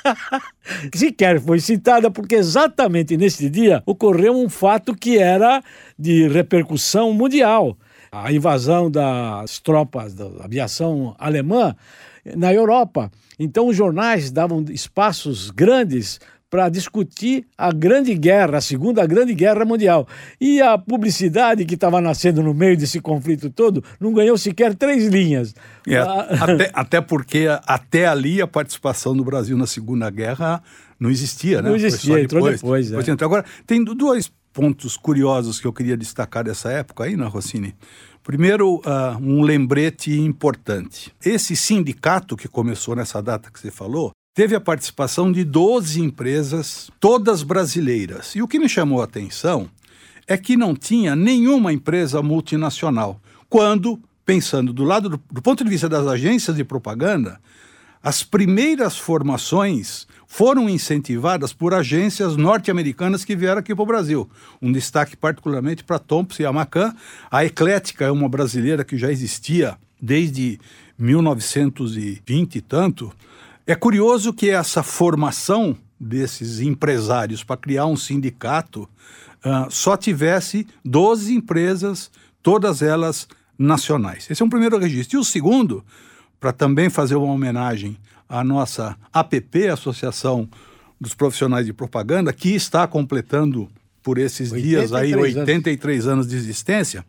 sequer 0.93 1.41
foi 1.41 1.59
citada 1.59 2.11
porque 2.11 2.35
exatamente 2.35 3.17
nesse 3.17 3.49
dia 3.49 3.81
ocorreu 3.83 4.37
um 4.37 4.47
fato 4.47 4.93
que 4.93 5.17
era 5.17 5.63
de 5.97 6.27
repercussão 6.27 7.11
mundial. 7.11 7.75
A 8.11 8.31
invasão 8.31 8.91
das 8.91 9.57
tropas 9.57 10.13
da 10.13 10.25
aviação 10.43 11.15
alemã 11.17 11.75
na 12.35 12.53
Europa. 12.53 13.09
Então 13.39 13.67
os 13.67 13.75
jornais 13.75 14.29
davam 14.29 14.63
espaços 14.69 15.49
grandes 15.49 16.19
para 16.49 16.67
discutir 16.69 17.45
a 17.57 17.71
Grande 17.71 18.13
Guerra, 18.15 18.57
a 18.57 18.61
Segunda 18.61 19.05
Grande 19.05 19.33
Guerra 19.33 19.63
Mundial. 19.63 20.07
E 20.41 20.61
a 20.61 20.77
publicidade 20.77 21.65
que 21.65 21.75
estava 21.75 22.01
nascendo 22.01 22.41
no 22.41 22.53
meio 22.53 22.75
desse 22.75 22.99
conflito 22.99 23.49
todo 23.49 23.83
não 23.99 24.13
ganhou 24.13 24.37
sequer 24.37 24.73
três 24.75 25.05
linhas. 25.07 25.53
É, 25.87 25.97
ah, 25.97 26.27
até, 26.41 26.71
até, 26.73 27.01
porque 27.01 27.47
até 27.67 28.07
ali 28.07 28.41
a 28.41 28.47
participação 28.47 29.15
do 29.15 29.23
Brasil 29.23 29.55
na 29.55 29.67
Segunda 29.67 30.09
Guerra 30.09 30.61
não 30.99 31.09
existia, 31.09 31.61
né? 31.61 31.69
Não 31.69 31.75
existia, 31.75 32.21
entrou 32.21 32.41
depois. 32.41 32.61
depois, 32.61 32.89
depois 32.89 33.07
é. 33.07 33.25
Agora, 33.25 33.45
tem 33.65 33.83
dois 33.83 34.31
pontos 34.51 34.97
curiosos 34.97 35.59
que 35.59 35.67
eu 35.67 35.73
queria 35.73 35.95
destacar 35.95 36.43
dessa 36.43 36.71
época 36.71 37.03
aí, 37.03 37.15
na 37.15 37.25
né, 37.25 37.29
Rossini. 37.29 37.75
Primeiro, 38.23 38.75
uh, 38.77 39.17
um 39.21 39.41
lembrete 39.41 40.11
importante. 40.19 41.13
Esse 41.23 41.55
sindicato 41.55 42.35
que 42.35 42.47
começou 42.47 42.95
nessa 42.95 43.21
data 43.21 43.49
que 43.49 43.59
você 43.59 43.71
falou, 43.71 44.11
teve 44.39 44.55
a 44.55 44.61
participação 44.61 45.33
de 45.33 45.43
12 45.43 45.99
empresas, 45.99 46.89
todas 46.97 47.43
brasileiras. 47.43 48.37
E 48.37 48.41
o 48.41 48.47
que 48.47 48.57
me 48.57 48.69
chamou 48.69 49.01
a 49.01 49.03
atenção 49.03 49.69
é 50.25 50.37
que 50.37 50.55
não 50.55 50.73
tinha 50.73 51.13
nenhuma 51.13 51.73
empresa 51.73 52.21
multinacional. 52.21 53.19
Quando, 53.49 53.99
pensando 54.25 54.71
do 54.71 54.85
lado 54.85 55.09
do, 55.09 55.21
do 55.29 55.41
ponto 55.41 55.61
de 55.61 55.69
vista 55.69 55.89
das 55.89 56.07
agências 56.07 56.55
de 56.55 56.63
propaganda, 56.63 57.37
as 58.01 58.23
primeiras 58.23 58.97
formações 58.97 60.07
foram 60.25 60.69
incentivadas 60.69 61.51
por 61.51 61.73
agências 61.73 62.37
norte-americanas 62.37 63.25
que 63.25 63.35
vieram 63.35 63.59
aqui 63.59 63.75
para 63.75 63.83
o 63.83 63.87
Brasil. 63.87 64.29
Um 64.61 64.71
destaque 64.71 65.17
particularmente 65.17 65.83
para 65.83 65.99
Thompson 65.99 66.43
e 66.43 66.45
a 66.45 66.53
Macan. 66.53 66.95
A 67.29 67.43
Eclética 67.43 68.05
é 68.05 68.11
uma 68.11 68.29
brasileira 68.29 68.85
que 68.85 68.97
já 68.97 69.11
existia 69.11 69.77
desde 70.01 70.57
1920 70.97 72.55
e 72.55 72.61
tanto, 72.61 73.11
é 73.71 73.75
curioso 73.75 74.33
que 74.33 74.49
essa 74.49 74.81
formação 74.81 75.77
desses 75.99 76.59
empresários 76.59 77.43
para 77.43 77.55
criar 77.55 77.85
um 77.85 77.95
sindicato 77.95 78.89
uh, 79.45 79.69
só 79.69 79.95
tivesse 79.95 80.65
12 80.83 81.35
empresas, 81.35 82.09
todas 82.41 82.81
elas 82.81 83.27
nacionais. 83.55 84.27
Esse 84.27 84.41
é 84.41 84.45
um 84.45 84.49
primeiro 84.49 84.79
registro. 84.79 85.19
E 85.19 85.21
o 85.21 85.23
segundo, 85.23 85.85
para 86.39 86.51
também 86.51 86.89
fazer 86.89 87.13
uma 87.13 87.31
homenagem 87.31 87.95
à 88.27 88.43
nossa 88.43 88.97
APP, 89.13 89.67
Associação 89.67 90.49
dos 90.99 91.13
Profissionais 91.13 91.67
de 91.67 91.71
Propaganda, 91.71 92.33
que 92.33 92.55
está 92.55 92.87
completando 92.87 93.69
por 94.01 94.17
esses 94.17 94.51
dias 94.51 94.93
aí 94.93 95.15
83 95.15 96.07
anos. 96.07 96.11
anos 96.11 96.27
de 96.27 96.35
existência, 96.35 97.05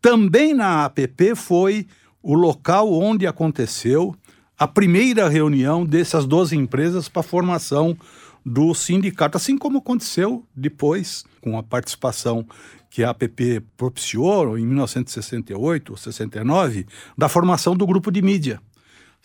também 0.00 0.52
na 0.52 0.84
APP 0.84 1.36
foi 1.36 1.86
o 2.20 2.34
local 2.34 2.92
onde 2.92 3.24
aconteceu 3.24 4.16
a 4.58 4.68
primeira 4.68 5.28
reunião 5.28 5.84
dessas 5.84 6.26
12 6.26 6.56
empresas 6.56 7.08
para 7.08 7.20
a 7.20 7.24
formação 7.24 7.96
do 8.44 8.74
sindicato, 8.74 9.36
assim 9.36 9.56
como 9.56 9.78
aconteceu 9.78 10.44
depois 10.54 11.24
com 11.40 11.56
a 11.56 11.62
participação 11.62 12.46
que 12.90 13.02
a 13.02 13.10
APP 13.10 13.62
propiciou 13.76 14.58
em 14.58 14.66
1968 14.66 15.90
ou 15.90 15.96
69 15.96 16.86
da 17.16 17.28
formação 17.28 17.74
do 17.74 17.86
grupo 17.86 18.10
de 18.10 18.20
mídia. 18.20 18.60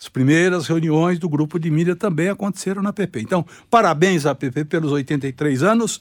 As 0.00 0.08
primeiras 0.08 0.66
reuniões 0.66 1.18
do 1.18 1.28
grupo 1.28 1.58
de 1.58 1.70
mídia 1.70 1.96
também 1.96 2.28
aconteceram 2.28 2.80
na 2.80 2.90
APP. 2.90 3.20
Então, 3.20 3.44
parabéns 3.68 4.26
à 4.26 4.30
APP 4.30 4.64
pelos 4.64 4.92
83 4.92 5.62
anos 5.62 6.00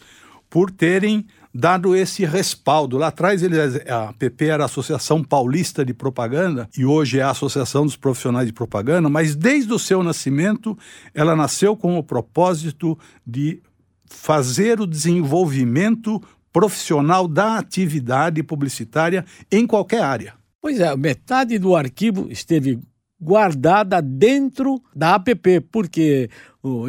por 0.49 0.71
terem 0.71 1.25
dado 1.57 1.95
esse 1.95 2.23
respaldo. 2.23 2.99
Lá 2.99 3.07
atrás, 3.07 3.41
ele, 3.41 3.55
a 3.89 4.13
PP 4.13 4.45
era 4.45 4.63
a 4.63 4.67
Associação 4.67 5.23
Paulista 5.23 5.83
de 5.83 5.91
Propaganda 5.91 6.69
e 6.77 6.85
hoje 6.85 7.17
é 7.17 7.23
a 7.23 7.31
Associação 7.31 7.83
dos 7.83 7.95
Profissionais 7.95 8.45
de 8.45 8.53
Propaganda, 8.53 9.09
mas 9.09 9.35
desde 9.35 9.73
o 9.73 9.79
seu 9.79 10.03
nascimento, 10.03 10.77
ela 11.15 11.35
nasceu 11.35 11.75
com 11.75 11.97
o 11.97 12.03
propósito 12.03 12.95
de 13.25 13.59
fazer 14.05 14.79
o 14.79 14.85
desenvolvimento 14.85 16.21
profissional 16.53 17.27
da 17.27 17.57
atividade 17.57 18.43
publicitária 18.43 19.25
em 19.51 19.65
qualquer 19.65 20.03
área. 20.03 20.35
Pois 20.61 20.79
é, 20.79 20.95
metade 20.95 21.57
do 21.57 21.75
arquivo 21.75 22.27
esteve 22.29 22.79
guardada 23.19 24.01
dentro 24.01 24.81
da 24.95 25.15
APP, 25.15 25.61
porque 25.71 26.29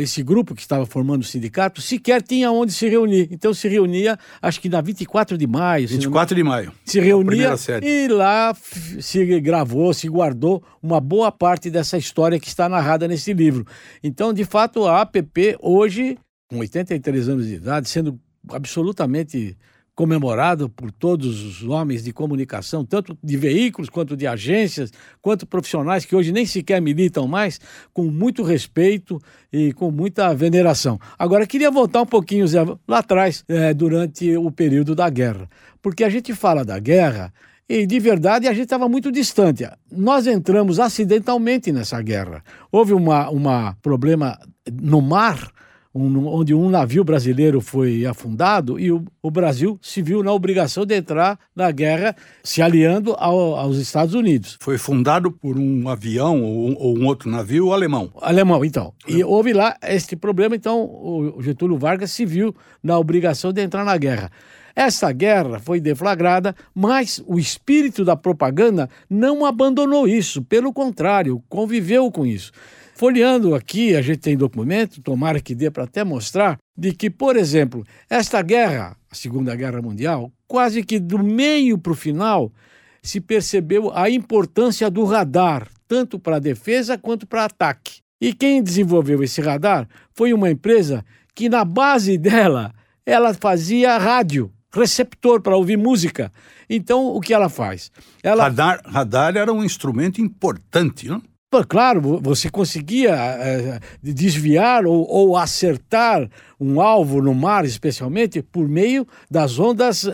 esse 0.01 0.23
grupo 0.23 0.55
que 0.55 0.61
estava 0.61 0.85
formando 0.85 1.23
o 1.23 1.25
sindicato 1.25 1.81
sequer 1.81 2.21
tinha 2.21 2.51
onde 2.51 2.73
se 2.73 2.89
reunir. 2.89 3.29
Então 3.31 3.55
se 3.55 3.69
reunia, 3.69 4.19
acho 4.43 4.61
que 4.61 4.69
na 4.69 4.81
24 4.81 5.39
de 5.39 5.47
maio. 5.47 5.89
24 5.89 6.35
de 6.37 6.43
maio. 6.43 6.73
Se 6.85 7.01
reunia 7.01 7.55
e 7.83 8.09
lá 8.09 8.55
se 9.01 9.41
gravou, 9.41 9.95
se 9.95 10.09
guardou 10.09 10.63
uma 10.83 11.01
boa 11.01 11.33
parte 11.33 11.71
dessa 11.71 11.97
história 11.97 12.39
que 12.39 12.49
está 12.49 12.69
narrada 12.69 13.09
nesse 13.09 13.33
livro. 13.33 13.67
Então, 14.03 14.33
de 14.33 14.45
fato, 14.45 14.87
a 14.87 15.01
APP 15.03 15.57
hoje, 15.61 16.19
com 16.49 16.59
83 16.59 17.29
anos 17.29 17.47
de 17.47 17.55
idade, 17.55 17.89
sendo 17.89 18.19
absolutamente 18.51 19.57
comemorado 19.99 20.69
por 20.69 20.93
todos 20.93 21.43
os 21.43 21.65
homens 21.65 22.05
de 22.05 22.13
comunicação, 22.13 22.85
tanto 22.85 23.19
de 23.21 23.37
veículos 23.37 23.91
quanto 23.91 24.17
de 24.17 24.29
agências, 24.29 24.93
quanto 25.21 25.45
profissionais 25.45 26.05
que 26.05 26.15
hoje 26.15 26.31
nem 26.31 26.47
sequer 26.47 26.81
militam 26.81 27.27
mais, 27.27 27.61
com 27.93 28.05
muito 28.05 28.45
respeito 28.45 29.21
e 29.53 29.73
com 29.73 29.91
muita 29.91 30.33
veneração. 30.33 31.01
Agora, 31.19 31.45
queria 31.49 31.69
voltar 31.69 32.03
um 32.03 32.07
pouquinho, 32.07 32.47
Zé, 32.47 32.65
lá 32.87 32.99
atrás, 32.99 33.43
é, 33.49 33.75
durante 33.75 34.37
o 34.37 34.53
período 34.53 34.95
da 34.95 35.11
guerra, 35.11 35.51
porque 35.83 36.05
a 36.05 36.09
gente 36.09 36.33
fala 36.33 36.65
da 36.65 36.79
guerra 36.79 37.35
e 37.69 37.85
de 37.85 37.99
verdade 37.99 38.47
a 38.47 38.53
gente 38.53 38.67
estava 38.67 38.89
muito 38.89 39.11
distante. 39.11 39.69
Nós 39.91 40.29
entramos 40.29 40.79
acidentalmente 40.79 41.73
nessa 41.73 42.01
guerra. 42.01 42.45
Houve 42.71 42.95
um 42.95 43.11
uma 43.33 43.77
problema 43.83 44.39
no 44.81 45.03
mar 45.03 45.51
um, 45.99 46.27
onde 46.29 46.55
um 46.55 46.71
navio 46.71 47.03
brasileiro 47.03 47.61
foi 47.61 48.07
afundado 48.07 48.79
e 48.79 48.93
o, 48.93 49.05
o, 49.23 49.31
Brasil 49.31 49.79
se 49.83 50.01
viu 50.01 50.23
na 50.23 50.33
obrigação 50.33 50.87
de 50.87 50.97
entrar 50.97 51.39
na 51.55 51.71
guerra 51.71 52.15
se 52.43 52.63
aliando 52.63 53.15
ao, 53.19 53.57
aos 53.57 53.79
Estados 53.79 54.15
Unidos. 54.15 54.57
Foi 54.61 54.79
fundado 54.79 55.31
por 55.31 55.59
um 55.59 55.89
avião 55.89 56.43
ou, 56.43 56.77
ou 56.79 56.99
um 56.99 57.07
outro 57.07 57.29
navio 57.29 57.73
alemão. 57.73 58.11
Alemão, 58.21 58.65
então. 58.65 58.93
E 59.07 59.23
houve 59.25 59.53
lá 59.53 59.77
este 59.83 60.15
problema, 60.15 60.55
então 60.55 60.85
o 60.85 61.43
Getúlio 61.43 61.79
Vargas 61.79 62.13
se 62.13 62.25
viu 62.25 62.55
na 62.83 62.99
obrigação 62.99 63.53
de 63.53 63.63
entrar 63.63 63.85
na 63.85 63.97
guerra. 63.97 64.31
Essa 64.79 65.11
guerra 65.11 65.59
foi 65.59 65.81
deflagrada, 65.81 66.55
mas 66.73 67.21
o 67.27 67.37
espírito 67.37 68.05
da 68.05 68.15
propaganda 68.15 68.89
não 69.11 69.45
abandonou 69.45 70.07
isso, 70.07 70.41
pelo 70.41 70.73
contrário, 70.73 71.43
conviveu 71.49 72.13
com 72.13 72.25
isso. 72.25 72.53
Folheando 72.99 73.55
aqui, 73.55 73.95
a 73.95 74.03
gente 74.03 74.19
tem 74.19 74.37
documento, 74.37 75.01
tomara 75.01 75.41
que 75.41 75.55
dê 75.55 75.71
para 75.71 75.85
até 75.85 76.03
mostrar, 76.03 76.59
de 76.77 76.93
que, 76.93 77.09
por 77.09 77.37
exemplo, 77.37 77.87
esta 78.11 78.43
guerra, 78.43 78.97
a 79.09 79.15
Segunda 79.15 79.55
Guerra 79.55 79.81
Mundial, 79.81 80.33
quase 80.49 80.83
que 80.83 80.99
do 80.99 81.17
meio 81.17 81.79
para 81.79 81.93
o 81.93 81.95
final, 81.95 82.53
se 83.01 83.21
percebeu 83.21 83.97
a 83.97 84.11
importância 84.11 84.91
do 84.91 85.05
radar, 85.05 85.69
tanto 85.87 86.19
para 86.19 86.41
defesa 86.41 86.99
quanto 86.99 87.25
para 87.25 87.45
ataque. 87.45 88.01
E 88.21 88.35
quem 88.35 88.61
desenvolveu 88.61 89.23
esse 89.23 89.41
radar 89.41 89.89
foi 90.13 90.33
uma 90.33 90.51
empresa 90.51 91.05
que, 91.37 91.49
na 91.49 91.65
base 91.65 92.19
dela, 92.19 92.75
ela 93.07 93.33
fazia 93.33 93.97
rádio, 93.97 94.53
receptor 94.75 95.41
para 95.41 95.57
ouvir 95.57 95.79
música. 95.79 96.33
Então, 96.69 97.07
o 97.07 97.21
que 97.21 97.33
ela 97.33 97.49
faz? 97.49 97.93
Ela... 98.25 98.43
Radar, 98.43 98.83
radar 98.85 99.37
era 99.37 99.53
um 99.53 99.63
instrumento 99.63 100.21
importante, 100.21 101.07
não? 101.07 101.23
Claro, 101.67 102.21
você 102.21 102.51
conseguia 102.51 103.15
é, 103.15 103.81
desviar 104.03 104.85
ou, 104.85 105.09
ou, 105.09 105.35
acertar 105.35 106.29
um 106.61 106.79
alvo 106.79 107.23
no 107.23 107.35
mar, 107.35 107.65
especialmente, 107.65 108.43
por 108.43 108.69
meio 108.69 109.07
das 109.31 109.59
ondas 109.59 110.05
uh, 110.05 110.13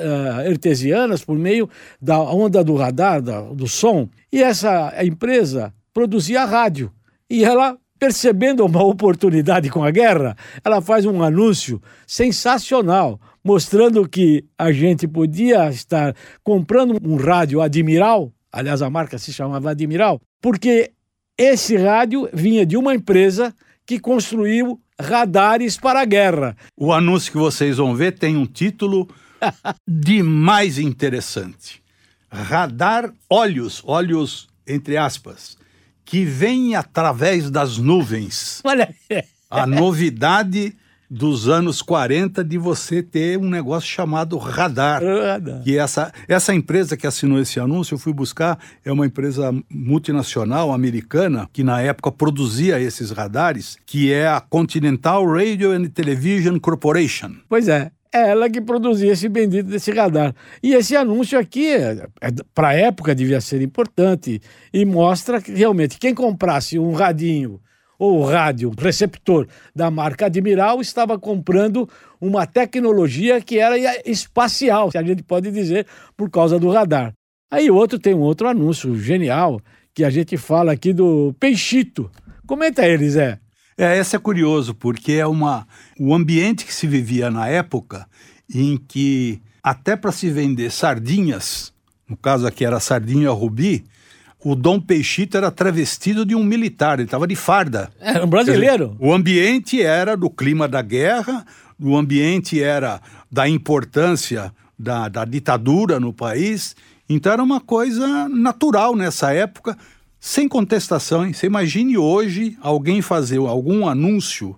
artesianas, 0.48 1.24
por 1.24 1.36
meio 1.36 1.68
da 2.00 2.20
onda 2.20 2.62
do 2.62 2.76
radar, 2.76 3.20
da, 3.20 3.40
do 3.40 3.66
som. 3.66 4.08
E 4.32 4.40
essa 4.40 4.94
empresa 5.04 5.74
produzia 5.92 6.44
rádio. 6.44 6.92
E 7.28 7.44
ela, 7.44 7.76
percebendo 7.98 8.64
uma 8.64 8.84
oportunidade 8.84 9.68
com 9.70 9.82
a 9.82 9.90
guerra, 9.90 10.36
ela 10.64 10.80
faz 10.80 11.04
um 11.04 11.20
anúncio 11.20 11.82
sensacional, 12.06 13.20
mostrando 13.42 14.08
que 14.08 14.44
a 14.56 14.70
gente 14.70 15.08
podia 15.08 15.68
estar 15.68 16.14
comprando 16.44 16.96
um 17.04 17.16
rádio 17.16 17.60
Admiral. 17.60 18.32
Aliás, 18.52 18.82
a 18.82 18.88
marca 18.88 19.18
se 19.18 19.32
chamava 19.32 19.72
Admiral, 19.72 20.20
porque 20.40 20.92
esse 21.36 21.76
rádio 21.76 22.28
vinha 22.32 22.64
de 22.64 22.76
uma 22.76 22.94
empresa 22.94 23.54
que 23.86 23.98
construiu 23.98 24.80
radares 25.00 25.76
para 25.76 26.00
a 26.00 26.04
guerra. 26.04 26.56
O 26.76 26.92
anúncio 26.92 27.32
que 27.32 27.38
vocês 27.38 27.76
vão 27.76 27.94
ver 27.94 28.18
tem 28.18 28.36
um 28.36 28.46
título 28.46 29.08
de 29.86 30.22
mais 30.22 30.78
interessante. 30.78 31.82
Radar 32.30 33.12
olhos, 33.28 33.82
olhos 33.84 34.48
entre 34.66 34.96
aspas, 34.96 35.56
que 36.04 36.24
vem 36.24 36.74
através 36.74 37.50
das 37.50 37.78
nuvens. 37.78 38.60
Olha. 38.64 38.94
A 39.50 39.66
novidade 39.66 40.74
dos 41.14 41.48
anos 41.48 41.80
40 41.80 42.42
de 42.42 42.58
você 42.58 43.00
ter 43.00 43.38
um 43.38 43.48
negócio 43.48 43.88
chamado 43.88 44.36
radar. 44.36 45.00
radar. 45.00 45.62
E 45.64 45.78
essa, 45.78 46.12
essa 46.26 46.52
empresa 46.52 46.96
que 46.96 47.06
assinou 47.06 47.38
esse 47.38 47.60
anúncio, 47.60 47.94
eu 47.94 47.98
fui 47.98 48.12
buscar, 48.12 48.58
é 48.84 48.90
uma 48.90 49.06
empresa 49.06 49.54
multinacional 49.70 50.72
americana 50.72 51.48
que 51.52 51.62
na 51.62 51.80
época 51.80 52.10
produzia 52.10 52.80
esses 52.80 53.12
radares, 53.12 53.78
que 53.86 54.12
é 54.12 54.26
a 54.26 54.40
Continental 54.40 55.24
Radio 55.24 55.70
and 55.70 55.84
Television 55.84 56.58
Corporation. 56.58 57.30
Pois 57.48 57.68
é. 57.68 57.92
É 58.12 58.30
ela 58.30 58.48
que 58.50 58.60
produzia 58.60 59.12
esse 59.12 59.28
bendito 59.28 59.66
desse 59.68 59.92
radar. 59.92 60.34
E 60.62 60.72
esse 60.74 60.96
anúncio 60.96 61.38
aqui, 61.38 61.68
é, 61.68 62.06
é, 62.20 62.30
para 62.54 62.68
a 62.68 62.74
época, 62.74 63.14
devia 63.14 63.40
ser 63.40 63.60
importante 63.60 64.40
e 64.72 64.84
mostra 64.84 65.40
que 65.40 65.52
realmente 65.52 65.98
quem 65.98 66.14
comprasse 66.14 66.78
um 66.78 66.92
radinho 66.92 67.60
ou 67.98 68.24
rádio 68.24 68.72
receptor 68.76 69.46
da 69.74 69.90
marca 69.90 70.26
Admiral 70.26 70.80
estava 70.80 71.18
comprando 71.18 71.88
uma 72.20 72.46
tecnologia 72.46 73.40
que 73.40 73.58
era 73.58 73.76
espacial, 74.08 74.90
se 74.90 74.98
a 74.98 75.02
gente 75.02 75.22
pode 75.22 75.50
dizer, 75.50 75.86
por 76.16 76.30
causa 76.30 76.58
do 76.58 76.70
radar. 76.70 77.12
Aí 77.50 77.70
outro 77.70 77.98
tem 77.98 78.14
um 78.14 78.20
outro 78.20 78.48
anúncio 78.48 78.96
genial 78.96 79.60
que 79.94 80.04
a 80.04 80.10
gente 80.10 80.36
fala 80.36 80.72
aqui 80.72 80.92
do 80.92 81.34
Peixito. 81.38 82.10
Comenta 82.46 82.86
ele, 82.86 83.08
Zé. 83.08 83.38
É, 83.76 83.98
esse 83.98 84.14
é 84.14 84.18
curioso, 84.18 84.74
porque 84.74 85.12
é 85.12 85.26
uma 85.26 85.66
o 85.98 86.14
ambiente 86.14 86.64
que 86.64 86.74
se 86.74 86.86
vivia 86.86 87.30
na 87.30 87.48
época 87.48 88.06
em 88.52 88.76
que 88.76 89.40
até 89.62 89.96
para 89.96 90.12
se 90.12 90.30
vender 90.30 90.70
sardinhas, 90.70 91.72
no 92.08 92.16
caso 92.16 92.46
aqui 92.46 92.64
era 92.64 92.78
sardinha 92.78 93.30
rubi, 93.30 93.84
o 94.44 94.54
Dom 94.54 94.78
Peixito 94.78 95.38
era 95.38 95.50
travestido 95.50 96.24
de 96.26 96.34
um 96.34 96.44
militar, 96.44 96.98
ele 96.98 97.06
estava 97.06 97.26
de 97.26 97.34
farda. 97.34 97.90
Era 97.98 98.26
um 98.26 98.28
brasileiro. 98.28 98.88
Dizer, 98.88 98.96
o 99.00 99.12
ambiente 99.12 99.80
era 99.80 100.14
do 100.16 100.28
clima 100.28 100.68
da 100.68 100.82
guerra, 100.82 101.46
o 101.80 101.96
ambiente 101.96 102.62
era 102.62 103.00
da 103.32 103.48
importância 103.48 104.52
da, 104.78 105.08
da 105.08 105.24
ditadura 105.24 105.98
no 105.98 106.12
país. 106.12 106.76
Então 107.08 107.32
era 107.32 107.42
uma 107.42 107.58
coisa 107.58 108.28
natural 108.28 108.94
nessa 108.94 109.32
época, 109.32 109.78
sem 110.20 110.46
contestação. 110.46 111.26
Hein? 111.26 111.32
Você 111.32 111.46
imagine 111.46 111.96
hoje 111.96 112.56
alguém 112.60 113.00
fazer 113.00 113.38
algum 113.38 113.88
anúncio 113.88 114.54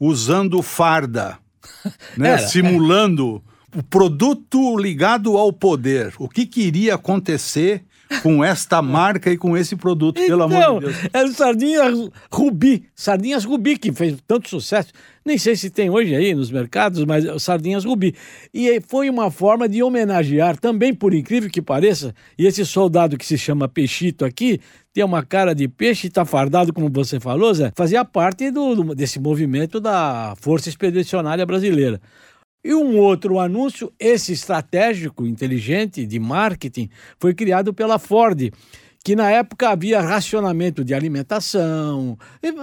usando 0.00 0.60
farda, 0.62 1.38
né? 2.18 2.38
simulando 2.38 3.40
o 3.72 3.82
produto 3.84 4.76
ligado 4.76 5.36
ao 5.36 5.52
poder. 5.52 6.12
O 6.18 6.28
que, 6.28 6.44
que 6.44 6.62
iria 6.62 6.96
acontecer 6.96 7.84
com 8.22 8.42
esta 8.42 8.80
marca 8.80 9.30
e 9.30 9.36
com 9.36 9.56
esse 9.56 9.76
produto, 9.76 10.18
então, 10.20 10.28
pelo 10.28 10.42
amor 10.44 10.80
de 10.80 10.86
Deus. 10.86 11.10
É 11.12 11.24
o 11.24 11.28
Sardinhas 11.32 12.10
Rubi, 12.30 12.84
Sardinhas 12.94 13.44
Rubi, 13.44 13.78
que 13.78 13.92
fez 13.92 14.16
tanto 14.26 14.48
sucesso. 14.48 14.92
Nem 15.24 15.36
sei 15.36 15.56
se 15.56 15.68
tem 15.68 15.90
hoje 15.90 16.14
aí 16.14 16.34
nos 16.34 16.50
mercados, 16.50 17.04
mas 17.04 17.24
é 17.24 17.38
Sardinhas 17.38 17.84
Rubi. 17.84 18.14
E 18.52 18.80
foi 18.86 19.10
uma 19.10 19.30
forma 19.30 19.68
de 19.68 19.82
homenagear, 19.82 20.56
também 20.56 20.94
por 20.94 21.12
incrível 21.12 21.50
que 21.50 21.60
pareça, 21.60 22.14
e 22.38 22.46
esse 22.46 22.64
soldado 22.64 23.18
que 23.18 23.26
se 23.26 23.36
chama 23.36 23.68
Peixito 23.68 24.24
aqui, 24.24 24.60
tem 24.92 25.04
uma 25.04 25.22
cara 25.22 25.54
de 25.54 25.68
peixe 25.68 26.06
e 26.06 26.08
está 26.08 26.24
fardado, 26.24 26.72
como 26.72 26.90
você 26.90 27.20
falou, 27.20 27.54
Zé, 27.54 27.72
fazia 27.76 28.04
parte 28.04 28.50
do, 28.50 28.94
desse 28.94 29.20
movimento 29.20 29.78
da 29.78 30.34
Força 30.40 30.68
Expedicionária 30.68 31.46
Brasileira. 31.46 32.00
E 32.68 32.74
um 32.74 32.98
outro 32.98 33.40
anúncio, 33.40 33.90
esse 33.98 34.34
estratégico, 34.34 35.24
inteligente, 35.24 36.04
de 36.04 36.18
marketing, 36.18 36.90
foi 37.18 37.32
criado 37.32 37.72
pela 37.72 37.98
Ford, 37.98 38.52
que 39.02 39.16
na 39.16 39.30
época 39.30 39.70
havia 39.70 40.02
racionamento 40.02 40.84
de 40.84 40.92
alimentação, 40.92 42.18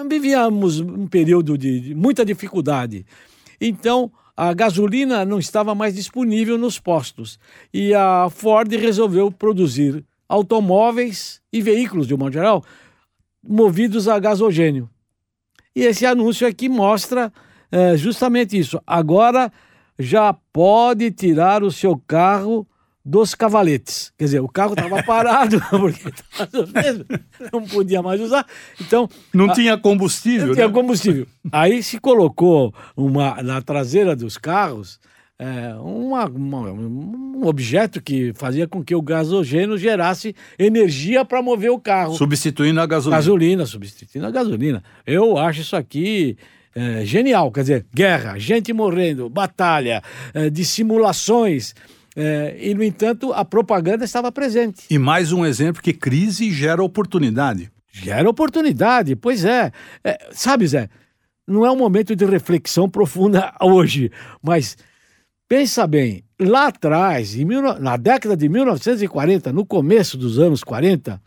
vivíamos 0.07 0.79
um 0.79 1.07
período 1.07 1.57
de 1.57 1.95
muita 1.95 2.24
dificuldade. 2.24 3.03
Então, 3.59 4.12
a 4.38 4.53
gasolina 4.53 5.25
não 5.25 5.39
estava 5.39 5.74
mais 5.74 5.95
disponível 5.95 6.55
nos 6.55 6.77
postos 6.77 7.39
e 7.74 7.91
a 7.91 8.29
Ford 8.29 8.71
resolveu 8.74 9.31
produzir 9.31 10.05
automóveis 10.29 11.41
e 11.51 11.63
veículos, 11.63 12.05
de 12.05 12.13
um 12.13 12.17
modo 12.17 12.33
geral, 12.33 12.63
movidos 13.41 14.07
a 14.07 14.19
gasogênio. 14.19 14.88
E 15.75 15.81
esse 15.81 16.05
anúncio 16.05 16.45
aqui 16.45 16.69
mostra 16.69 17.33
é, 17.71 17.97
justamente 17.97 18.55
isso. 18.55 18.79
Agora 18.85 19.51
já 19.97 20.33
pode 20.51 21.11
tirar 21.11 21.63
o 21.63 21.71
seu 21.71 22.01
carro 22.07 22.67
dos 23.03 23.35
cavaletes. 23.35 24.11
Quer 24.17 24.25
dizer, 24.25 24.39
o 24.39 24.47
carro 24.47 24.73
estava 24.73 25.01
parado, 25.03 25.61
porque 25.69 26.01
não 27.53 27.63
podia 27.65 28.01
mais 28.01 28.19
usar. 28.19 28.45
Então. 28.81 29.07
Não 29.33 29.51
a, 29.51 29.53
tinha 29.53 29.77
combustível. 29.77 30.47
Não 30.47 30.55
tinha 30.55 30.67
né? 30.67 30.73
combustível. 30.73 31.27
Aí 31.51 31.83
se 31.83 31.99
colocou 31.99 32.73
uma, 32.97 33.41
na 33.43 33.61
traseira 33.61 34.15
dos 34.15 34.37
carros 34.37 34.99
é, 35.37 35.75
uma, 35.75 36.25
uma, 36.27 36.71
um 36.71 37.45
objeto 37.45 38.01
que 38.01 38.31
fazia 38.35 38.67
com 38.67 38.81
que 38.81 38.95
o 38.95 39.01
gasogênio 39.01 39.77
gerasse 39.77 40.33
energia 40.57 41.25
para 41.25 41.41
mover 41.41 41.71
o 41.71 41.79
carro. 41.79 42.15
Substituindo 42.15 42.79
a 42.79 42.85
gasolina. 42.85 43.17
Gasolina, 43.17 43.65
substituindo 43.65 44.25
a 44.25 44.31
gasolina. 44.31 44.83
Eu 45.05 45.37
acho 45.37 45.61
isso 45.61 45.75
aqui 45.75 46.37
é, 46.75 47.05
genial. 47.05 47.51
Quer 47.51 47.62
dizer, 47.62 47.86
guerra, 47.94 48.38
gente 48.38 48.74
morrendo, 48.74 49.29
batalha, 49.29 50.03
é, 50.34 50.50
dissimulações. 50.50 51.74
É, 52.15 52.55
e, 52.60 52.74
no 52.74 52.84
entanto, 52.84 53.34
a 53.34 53.44
propaganda 53.46 54.03
estava 54.03 54.32
presente. 54.32 54.86
E 54.89 55.00
mais 55.00 55.32
um 55.32 55.46
exemplo 55.46 55.82
que 55.82 55.94
crise 55.94 56.51
gera 56.51 56.84
oportunidade. 56.84 57.72
Gera 57.91 58.29
oportunidade, 58.29 59.15
pois 59.15 59.46
é. 59.46 59.72
é 60.03 60.29
sabe, 60.32 60.67
Zé, 60.67 60.89
não 61.48 61.65
é 61.65 61.72
um 61.72 61.77
momento 61.77 62.15
de 62.15 62.25
reflexão 62.25 62.89
profunda 62.89 63.53
hoje, 63.62 64.12
mas 64.41 64.77
pensa 65.48 65.88
bem, 65.88 66.24
lá 66.39 66.67
atrás, 66.67 67.36
mil, 67.36 67.62
na 67.79 67.96
década 67.96 68.36
de 68.36 68.50
1940, 68.50 69.53
no 69.53 69.65
começo 69.65 70.17
dos 70.17 70.39
anos 70.39 70.63
40, 70.63 71.22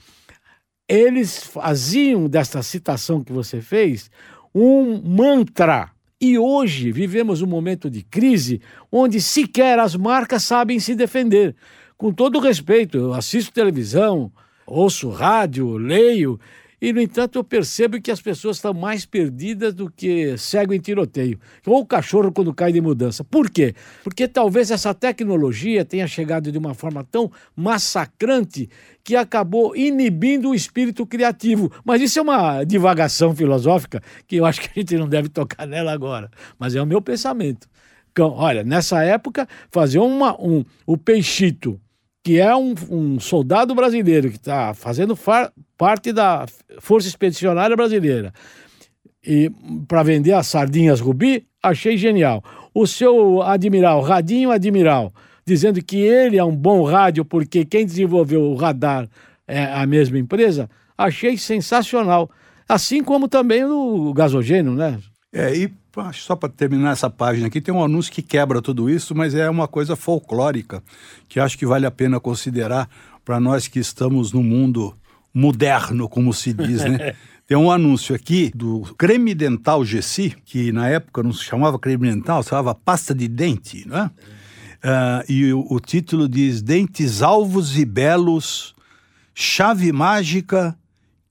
eles 0.88 1.42
faziam 1.42 2.28
dessa 2.28 2.62
citação 2.62 3.22
que 3.22 3.32
você 3.32 3.60
fez 3.60 4.10
um 4.54 5.00
mantra. 5.02 5.90
E 6.20 6.36
hoje 6.38 6.90
vivemos 6.90 7.42
um 7.42 7.46
momento 7.46 7.88
de 7.88 8.02
crise 8.02 8.60
onde 8.90 9.20
sequer 9.20 9.78
as 9.78 9.94
marcas 9.94 10.42
sabem 10.42 10.80
se 10.80 10.94
defender. 10.94 11.54
Com 11.96 12.12
todo 12.12 12.40
respeito, 12.40 12.98
eu 12.98 13.14
assisto 13.14 13.52
televisão, 13.52 14.32
ouço 14.66 15.10
rádio, 15.10 15.76
leio, 15.76 16.38
e, 16.80 16.92
no 16.92 17.00
entanto, 17.00 17.38
eu 17.38 17.44
percebo 17.44 18.00
que 18.00 18.10
as 18.10 18.20
pessoas 18.20 18.56
estão 18.56 18.72
mais 18.72 19.04
perdidas 19.04 19.74
do 19.74 19.90
que 19.90 20.38
cego 20.38 20.72
em 20.72 20.78
tiroteio. 20.78 21.38
Ou 21.66 21.80
o 21.80 21.86
cachorro 21.86 22.30
quando 22.30 22.54
cai 22.54 22.72
de 22.72 22.80
mudança. 22.80 23.24
Por 23.24 23.50
quê? 23.50 23.74
Porque 24.04 24.28
talvez 24.28 24.70
essa 24.70 24.94
tecnologia 24.94 25.84
tenha 25.84 26.06
chegado 26.06 26.52
de 26.52 26.58
uma 26.58 26.74
forma 26.74 27.02
tão 27.02 27.30
massacrante 27.56 28.70
que 29.02 29.16
acabou 29.16 29.74
inibindo 29.74 30.50
o 30.50 30.54
espírito 30.54 31.04
criativo. 31.04 31.72
Mas 31.84 32.00
isso 32.00 32.20
é 32.20 32.22
uma 32.22 32.62
divagação 32.62 33.34
filosófica 33.34 34.00
que 34.26 34.36
eu 34.36 34.46
acho 34.46 34.60
que 34.60 34.68
a 34.68 34.80
gente 34.80 34.96
não 34.96 35.08
deve 35.08 35.28
tocar 35.28 35.66
nela 35.66 35.92
agora. 35.92 36.30
Mas 36.58 36.76
é 36.76 36.80
o 36.80 36.86
meu 36.86 37.02
pensamento. 37.02 37.68
Então, 38.12 38.30
olha, 38.32 38.62
nessa 38.62 39.02
época, 39.02 39.48
fazer 39.70 39.98
uma, 39.98 40.40
um, 40.40 40.64
o 40.86 40.96
peixito 40.96 41.80
que 42.22 42.38
é 42.38 42.54
um, 42.54 42.74
um 42.90 43.20
soldado 43.20 43.74
brasileiro 43.74 44.30
que 44.30 44.36
está 44.36 44.74
fazendo 44.74 45.18
parte 45.76 46.12
da 46.12 46.46
Força 46.80 47.08
Expedicionária 47.08 47.76
Brasileira, 47.76 48.32
e 49.24 49.50
para 49.86 50.02
vender 50.02 50.32
as 50.32 50.46
sardinhas 50.46 51.00
Rubi, 51.00 51.46
achei 51.62 51.96
genial. 51.96 52.42
O 52.74 52.86
seu 52.86 53.42
admiral, 53.42 54.00
Radinho 54.00 54.50
Admiral, 54.50 55.12
dizendo 55.44 55.82
que 55.82 55.98
ele 55.98 56.38
é 56.38 56.44
um 56.44 56.54
bom 56.54 56.84
rádio 56.84 57.24
porque 57.24 57.64
quem 57.64 57.84
desenvolveu 57.84 58.42
o 58.42 58.54
radar 58.54 59.08
é 59.46 59.64
a 59.64 59.86
mesma 59.86 60.18
empresa, 60.18 60.68
achei 60.96 61.36
sensacional. 61.36 62.30
Assim 62.68 63.02
como 63.02 63.28
também 63.28 63.64
o 63.64 64.12
gasogênio, 64.12 64.72
né? 64.72 64.98
É, 65.32 65.54
e 65.54 65.72
só 66.12 66.36
para 66.36 66.48
terminar 66.48 66.92
essa 66.92 67.10
página 67.10 67.46
aqui, 67.46 67.60
tem 67.60 67.74
um 67.74 67.82
anúncio 67.82 68.12
que 68.12 68.22
quebra 68.22 68.62
tudo 68.62 68.88
isso, 68.88 69.14
mas 69.14 69.34
é 69.34 69.48
uma 69.48 69.68
coisa 69.68 69.96
folclórica 69.96 70.82
que 71.28 71.40
acho 71.40 71.58
que 71.58 71.66
vale 71.66 71.86
a 71.86 71.90
pena 71.90 72.20
considerar 72.20 72.88
para 73.24 73.38
nós 73.38 73.68
que 73.68 73.78
estamos 73.78 74.32
no 74.32 74.42
mundo 74.42 74.94
moderno, 75.32 76.08
como 76.08 76.32
se 76.32 76.52
diz, 76.52 76.84
né? 76.84 77.14
Tem 77.46 77.56
um 77.56 77.70
anúncio 77.70 78.14
aqui 78.14 78.52
do 78.54 78.82
creme 78.98 79.34
dental 79.34 79.82
Gessi, 79.82 80.36
que 80.44 80.70
na 80.70 80.88
época 80.88 81.22
não 81.22 81.32
se 81.32 81.44
chamava 81.44 81.78
creme 81.78 82.10
dental, 82.10 82.42
se 82.42 82.50
chamava 82.50 82.74
pasta 82.74 83.14
de 83.14 83.26
dente, 83.26 83.88
né? 83.88 84.10
Uh, 84.84 85.32
e 85.32 85.52
o, 85.52 85.66
o 85.70 85.80
título 85.80 86.28
diz 86.28 86.60
Dentes 86.60 87.22
alvos 87.22 87.78
e 87.78 87.84
belos, 87.84 88.74
chave 89.34 89.90
mágica 89.92 90.76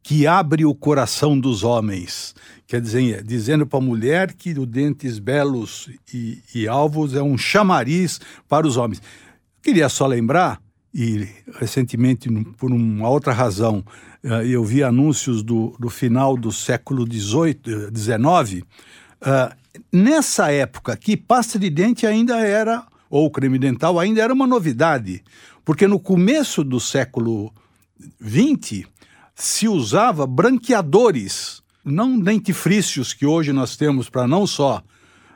que 0.02 0.26
abre 0.26 0.65
o 0.65 0.74
coração 0.74 1.39
dos 1.39 1.63
homens. 1.63 2.34
Quer 2.67 2.82
dizer, 2.82 3.23
dizendo 3.23 3.65
para 3.65 3.80
a 3.80 3.82
mulher 3.82 4.34
que 4.34 4.51
o 4.60 4.65
dentes 4.65 5.19
belos 5.19 5.89
e, 6.13 6.43
e 6.53 6.67
alvos 6.67 7.15
é 7.15 7.23
um 7.23 7.38
chamariz 7.38 8.19
para 8.45 8.67
os 8.67 8.75
homens. 8.75 9.01
Queria 9.62 9.88
só 9.88 10.06
lembrar, 10.06 10.62
e 10.93 11.30
recentemente, 11.60 12.30
por 12.58 12.73
uma 12.73 13.08
outra 13.08 13.32
razão, 13.32 13.86
eh, 14.21 14.47
eu 14.47 14.65
vi 14.65 14.84
anúncios 14.84 15.41
do, 15.43 15.77
do 15.80 15.89
final 15.89 16.36
do 16.36 16.51
século 16.51 17.06
XIX. 17.10 18.63
Uh, 19.21 19.56
nessa 19.91 20.51
época 20.51 20.91
aqui, 20.91 21.15
pasta 21.15 21.58
de 21.58 21.69
dente 21.69 22.06
ainda 22.06 22.38
era, 22.39 22.86
ou 23.10 23.32
creme 23.32 23.58
dental 23.58 23.97
ainda 23.97 24.21
era 24.21 24.34
uma 24.34 24.45
novidade, 24.45 25.23
porque 25.63 25.88
no 25.88 25.99
começo 25.99 26.65
do 26.65 26.82
século 26.82 27.49
XX 28.21 28.86
se 29.34 29.69
usava 29.69 30.27
branqueadores 30.27 31.62
não 31.88 32.19
dentifrícios 32.19 33.13
que 33.13 33.26
hoje 33.26 33.54
nós 33.54 33.76
temos 33.76 34.10
para 34.10 34.28
não 34.28 34.45
só 34.45 34.84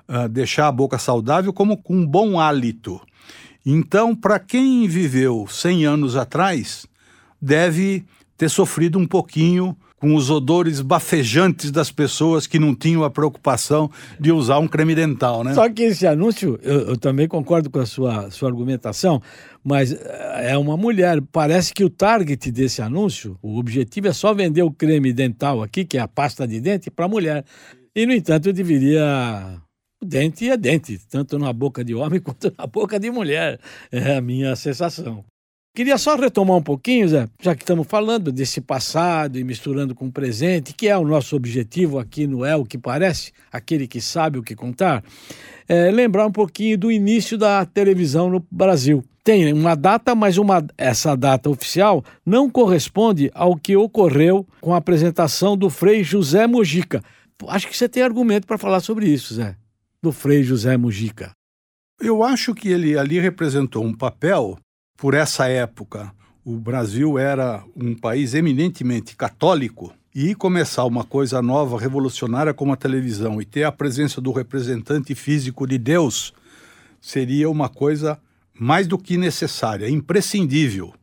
uh, 0.08 0.28
deixar 0.30 0.68
a 0.68 0.72
boca 0.72 0.98
saudável, 0.98 1.54
como 1.54 1.78
com 1.78 1.96
um 1.96 2.06
bom 2.06 2.40
hálito. 2.40 3.00
Então, 3.66 4.16
para 4.16 4.40
quem 4.40 4.88
viveu 4.88 5.48
100 5.48 5.86
anos 5.86 6.16
atrás, 6.16 6.86
deve 7.42 8.04
ter 8.38 8.50
sofrido 8.50 9.00
um 9.00 9.08
pouquinho 9.08 9.78
com 10.02 10.16
os 10.16 10.32
odores 10.32 10.82
bafejantes 10.82 11.70
das 11.70 11.92
pessoas 11.92 12.48
que 12.48 12.58
não 12.58 12.74
tinham 12.74 13.04
a 13.04 13.10
preocupação 13.12 13.88
de 14.20 14.32
usar 14.32 14.58
um 14.58 14.68
creme 14.68 14.96
dental, 14.96 15.44
né? 15.44 15.54
Só 15.54 15.70
que 15.70 15.84
esse 15.84 16.08
anúncio, 16.08 16.60
eu, 16.64 16.88
eu 16.88 16.98
também 16.98 17.28
concordo 17.28 17.70
com 17.70 17.78
a 17.78 17.86
sua, 17.86 18.32
sua 18.32 18.50
argumentação, 18.50 19.22
mas 19.64 19.94
eh, 19.94 20.50
é 20.54 20.58
uma 20.58 20.76
mulher. 20.76 21.22
Parece 21.32 21.72
que 21.72 21.84
o 21.84 21.90
target 21.90 22.52
desse 22.52 22.82
anúncio, 22.82 23.38
o 23.44 23.60
objetivo 23.60 24.08
é 24.08 24.14
só 24.14 24.34
vender 24.34 24.64
o 24.64 24.72
creme 24.72 25.14
dental 25.14 25.62
aqui, 25.62 25.86
que 25.86 26.00
é 26.00 26.02
a 26.02 26.08
pasta 26.08 26.48
de 26.48 26.60
dente, 26.60 26.90
para 26.90 27.08
mulher. 27.08 27.46
E, 27.96 28.04
no 28.08 28.14
entanto, 28.14 28.52
deveria 28.52 29.62
dente 30.04 30.50
é 30.50 30.58
dente, 30.58 31.00
tanto 31.12 31.38
na 31.38 31.54
boca 31.54 31.84
de 31.86 31.94
homem 31.94 32.20
quanto 32.26 32.52
na 32.58 32.66
boca 32.66 33.00
de 33.00 33.12
mulher. 33.12 33.60
É 33.92 34.18
a 34.18 34.22
minha 34.22 34.56
sensação. 34.56 35.24
Queria 35.74 35.98
só 35.98 36.18
retomar 36.18 36.58
um 36.58 36.62
pouquinho, 36.62 37.08
Zé, 37.08 37.30
já 37.42 37.56
que 37.56 37.64
estamos 37.64 37.88
falando 37.88 38.30
desse 38.30 38.60
passado 38.60 39.40
e 39.40 39.44
misturando 39.44 39.96
com 39.96 40.08
o 40.08 40.12
presente, 40.12 40.74
que 40.74 40.90
é 40.90 40.98
o 40.98 41.08
nosso 41.08 41.34
objetivo 41.34 41.98
aqui 41.98 42.28
no 42.28 42.44
É 42.44 42.58
o 42.58 42.66
que 42.66 42.78
Parece, 42.78 43.32
aquele 43.50 43.88
que 43.88 44.02
sabe 44.02 44.38
o 44.38 44.44
que 44.44 44.54
contar, 44.54 45.02
é 45.70 45.90
lembrar 45.90 46.28
um 46.28 46.32
pouquinho 46.32 46.78
do 46.78 46.92
início 46.92 47.38
da 47.38 47.66
televisão 47.66 48.30
no 48.30 48.46
Brasil. 48.52 49.02
Tem 49.24 49.54
uma 49.54 49.74
data, 49.74 50.14
mas 50.14 50.38
uma, 50.38 50.62
essa 50.78 51.16
data 51.16 51.50
oficial 51.50 52.04
não 52.26 52.50
corresponde 52.50 53.32
ao 53.34 53.56
que 53.56 53.78
ocorreu 53.78 54.46
com 54.60 54.74
a 54.74 54.78
apresentação 54.78 55.56
do 55.56 55.70
Frei 55.70 56.04
José 56.04 56.48
Mojica. 56.48 57.02
Acho 57.48 57.70
que 57.70 57.78
você 57.78 57.88
tem 57.88 58.04
argumento 58.04 58.46
para 58.46 58.58
falar 58.58 58.82
sobre 58.82 59.08
isso, 59.08 59.36
Zé, 59.36 59.56
do 60.04 60.12
Frei 60.12 60.44
José 60.44 60.76
Mojica. 60.76 61.32
Eu 62.02 62.24
acho 62.24 62.54
que 62.54 62.68
ele 62.68 62.98
ali 62.98 63.20
representou 63.20 63.86
um 63.86 63.94
papel 63.94 64.58
por 64.98 65.14
essa 65.14 65.48
época, 65.48 66.12
o 66.44 66.58
Brasil 66.58 67.18
era 67.18 67.64
um 67.76 67.96
país 67.96 68.34
eminentemente 68.34 69.16
católico 69.16 69.94
e 70.14 70.36
começar 70.36 70.86
uma 70.86 71.04
coisa 71.04 71.42
nova, 71.42 71.80
revolucionária 71.80 72.54
como 72.54 72.74
a 72.74 72.78
televisão 72.78 73.42
e 73.42 73.46
ter 73.46 73.64
a 73.64 73.72
presença 73.72 74.20
do 74.20 74.32
representante 74.32 75.16
físico 75.16 75.66
de 75.66 75.78
Deus 75.78 76.34
seria 77.00 77.50
uma 77.50 77.70
coisa 77.70 78.20
mais 78.54 78.86
do 78.86 78.98
que 78.98 79.18
necessária, 79.18 79.90
imprescindível. 79.90 80.94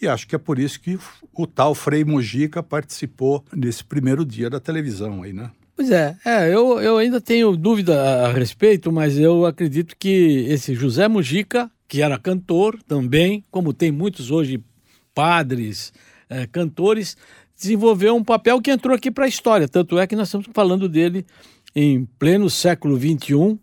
E 0.00 0.08
acho 0.08 0.26
que 0.26 0.34
é 0.34 0.38
por 0.38 0.58
isso 0.58 0.80
que 0.80 0.98
o 1.32 1.46
tal 1.46 1.74
Frei 1.74 2.04
Mojica 2.04 2.62
participou 2.62 3.44
desse 3.52 3.84
primeiro 3.84 4.24
dia 4.24 4.48
da 4.48 4.60
televisão 4.60 5.22
aí, 5.22 5.32
né? 5.32 5.50
Pois 5.76 5.90
é, 5.90 6.16
é 6.24 6.52
eu, 6.52 6.80
eu 6.80 6.96
ainda 6.96 7.20
tenho 7.20 7.56
dúvida 7.56 8.26
a, 8.26 8.32
respeito, 8.32 8.90
mas 8.90 9.16
eu 9.16 9.46
acredito 9.46 9.94
que 9.96 10.44
esse 10.48 10.74
José 10.74 11.06
Mojica 11.06 11.70
que 11.88 12.02
era 12.02 12.18
cantor 12.18 12.80
também, 12.82 13.42
como 13.50 13.72
tem 13.72 13.90
muitos 13.90 14.30
hoje 14.30 14.62
padres, 15.14 15.92
é, 16.28 16.46
cantores, 16.46 17.16
desenvolveu 17.56 18.14
um 18.14 18.22
papel 18.22 18.60
que 18.60 18.70
entrou 18.70 18.94
aqui 18.94 19.10
para 19.10 19.24
a 19.24 19.28
história. 19.28 19.66
Tanto 19.66 19.98
é 19.98 20.06
que 20.06 20.14
nós 20.14 20.28
estamos 20.28 20.46
falando 20.52 20.88
dele 20.88 21.24
em 21.74 22.04
pleno 22.18 22.50
século 22.50 22.96
XXI, 22.96 23.58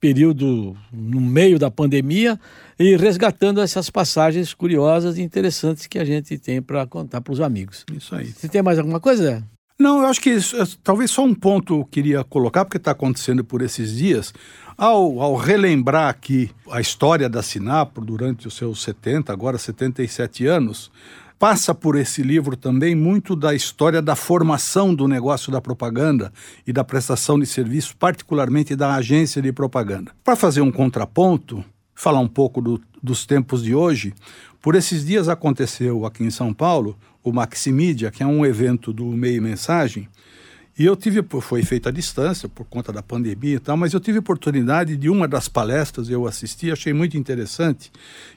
período 0.00 0.76
no 0.92 1.20
meio 1.20 1.58
da 1.58 1.70
pandemia, 1.70 2.38
e 2.78 2.96
resgatando 2.96 3.60
essas 3.60 3.90
passagens 3.90 4.54
curiosas 4.54 5.18
e 5.18 5.22
interessantes 5.22 5.86
que 5.86 5.98
a 5.98 6.04
gente 6.04 6.38
tem 6.38 6.62
para 6.62 6.86
contar 6.86 7.20
para 7.20 7.32
os 7.32 7.40
amigos. 7.40 7.84
Isso 7.92 8.14
aí. 8.14 8.26
Você 8.26 8.48
tem 8.48 8.62
mais 8.62 8.78
alguma 8.78 9.00
coisa? 9.00 9.44
Não, 9.78 10.00
eu 10.00 10.06
acho 10.06 10.22
que 10.22 10.30
isso, 10.30 10.78
talvez 10.82 11.10
só 11.10 11.22
um 11.22 11.34
ponto 11.34 11.80
eu 11.80 11.84
queria 11.84 12.24
colocar, 12.24 12.64
porque 12.64 12.78
está 12.78 12.92
acontecendo 12.92 13.44
por 13.44 13.60
esses 13.60 13.94
dias. 13.94 14.32
Ao, 14.76 15.20
ao, 15.20 15.36
relembrar 15.36 16.08
aqui 16.08 16.50
a 16.70 16.80
história 16.80 17.28
da 17.28 17.42
Sinapro 17.42 18.04
durante 18.04 18.48
os 18.48 18.54
seus 18.54 18.82
70, 18.82 19.32
agora 19.32 19.58
77 19.58 20.46
anos, 20.46 20.90
passa 21.38 21.74
por 21.74 21.96
esse 21.96 22.22
livro 22.22 22.56
também 22.56 22.94
muito 22.94 23.36
da 23.36 23.54
história 23.54 24.00
da 24.00 24.16
formação 24.16 24.94
do 24.94 25.06
negócio 25.06 25.52
da 25.52 25.60
propaganda 25.60 26.32
e 26.66 26.72
da 26.72 26.82
prestação 26.82 27.38
de 27.38 27.46
serviço, 27.46 27.96
particularmente 27.98 28.74
da 28.74 28.94
agência 28.94 29.42
de 29.42 29.52
propaganda. 29.52 30.12
Para 30.24 30.36
fazer 30.36 30.62
um 30.62 30.72
contraponto, 30.72 31.62
falar 31.96 32.20
um 32.20 32.28
pouco 32.28 32.60
do, 32.60 32.80
dos 33.02 33.26
tempos 33.26 33.64
de 33.64 33.74
hoje, 33.74 34.14
por 34.62 34.76
esses 34.76 35.04
dias 35.04 35.28
aconteceu 35.28 36.06
aqui 36.06 36.22
em 36.22 36.30
São 36.30 36.54
Paulo 36.54 36.96
o 37.24 37.32
Maximídia, 37.32 38.12
que 38.12 38.22
é 38.22 38.26
um 38.26 38.46
evento 38.46 38.92
do 38.92 39.06
Meio 39.06 39.42
Mensagem, 39.42 40.08
e 40.78 40.84
eu 40.84 40.94
tive, 40.94 41.24
foi 41.40 41.62
feito 41.62 41.88
à 41.88 41.92
distância 41.92 42.50
por 42.50 42.66
conta 42.66 42.92
da 42.92 43.02
pandemia 43.02 43.56
e 43.56 43.58
tal, 43.58 43.78
mas 43.78 43.94
eu 43.94 44.00
tive 44.00 44.18
oportunidade 44.18 44.94
de 44.94 45.08
uma 45.08 45.26
das 45.26 45.48
palestras, 45.48 46.10
eu 46.10 46.26
assisti, 46.26 46.70
achei 46.70 46.92
muito 46.92 47.16
interessante, 47.16 47.90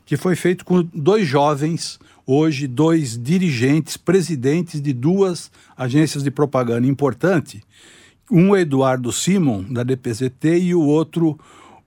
que 0.06 0.16
foi 0.16 0.38
feito 0.38 0.64
com 0.64 0.82
dois 0.94 1.28
jovens 1.28 2.00
hoje 2.26 2.66
dois 2.66 3.18
dirigentes, 3.18 3.98
presidentes 3.98 4.80
de 4.80 4.94
duas 4.94 5.52
agências 5.76 6.24
de 6.24 6.32
propaganda 6.32 6.88
importante. 6.88 7.62
Um 8.32 8.56
Eduardo 8.56 9.12
Simon, 9.12 9.64
da 9.64 9.84
DPZT, 9.84 10.60
e 10.60 10.76
o 10.76 10.82
outro, 10.82 11.38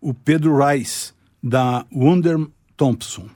o 0.00 0.12
Pedro 0.12 0.58
Rice, 0.58 1.11
da 1.42 1.84
Wunder 1.92 2.38
Thompson. 2.76 3.28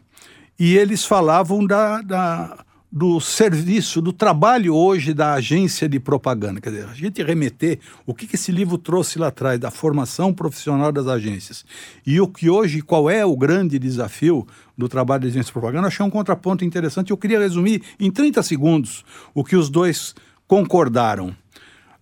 E 0.58 0.76
eles 0.76 1.04
falavam 1.04 1.66
da, 1.66 2.00
da 2.00 2.66
do 2.90 3.20
serviço, 3.20 4.00
do 4.00 4.10
trabalho 4.10 4.74
hoje 4.74 5.12
da 5.12 5.34
agência 5.34 5.86
de 5.86 6.00
propaganda. 6.00 6.62
Quer 6.62 6.70
dizer, 6.70 6.88
a 6.88 6.94
gente 6.94 7.22
remeter 7.22 7.78
o 8.06 8.14
que, 8.14 8.26
que 8.26 8.36
esse 8.36 8.50
livro 8.50 8.78
trouxe 8.78 9.18
lá 9.18 9.26
atrás, 9.26 9.60
da 9.60 9.70
formação 9.70 10.32
profissional 10.32 10.90
das 10.90 11.06
agências. 11.06 11.62
E 12.06 12.18
o 12.20 12.26
que 12.26 12.48
hoje, 12.48 12.80
qual 12.80 13.10
é 13.10 13.26
o 13.26 13.36
grande 13.36 13.78
desafio 13.78 14.46
do 14.78 14.88
trabalho 14.88 15.22
de 15.22 15.28
agência 15.28 15.48
de 15.48 15.52
propaganda, 15.52 15.88
achei 15.88 16.06
um 16.06 16.10
contraponto 16.10 16.64
interessante. 16.64 17.10
Eu 17.10 17.18
queria 17.18 17.38
resumir 17.38 17.82
em 18.00 18.10
30 18.10 18.42
segundos 18.42 19.04
o 19.34 19.44
que 19.44 19.56
os 19.56 19.68
dois 19.68 20.14
concordaram. 20.46 21.36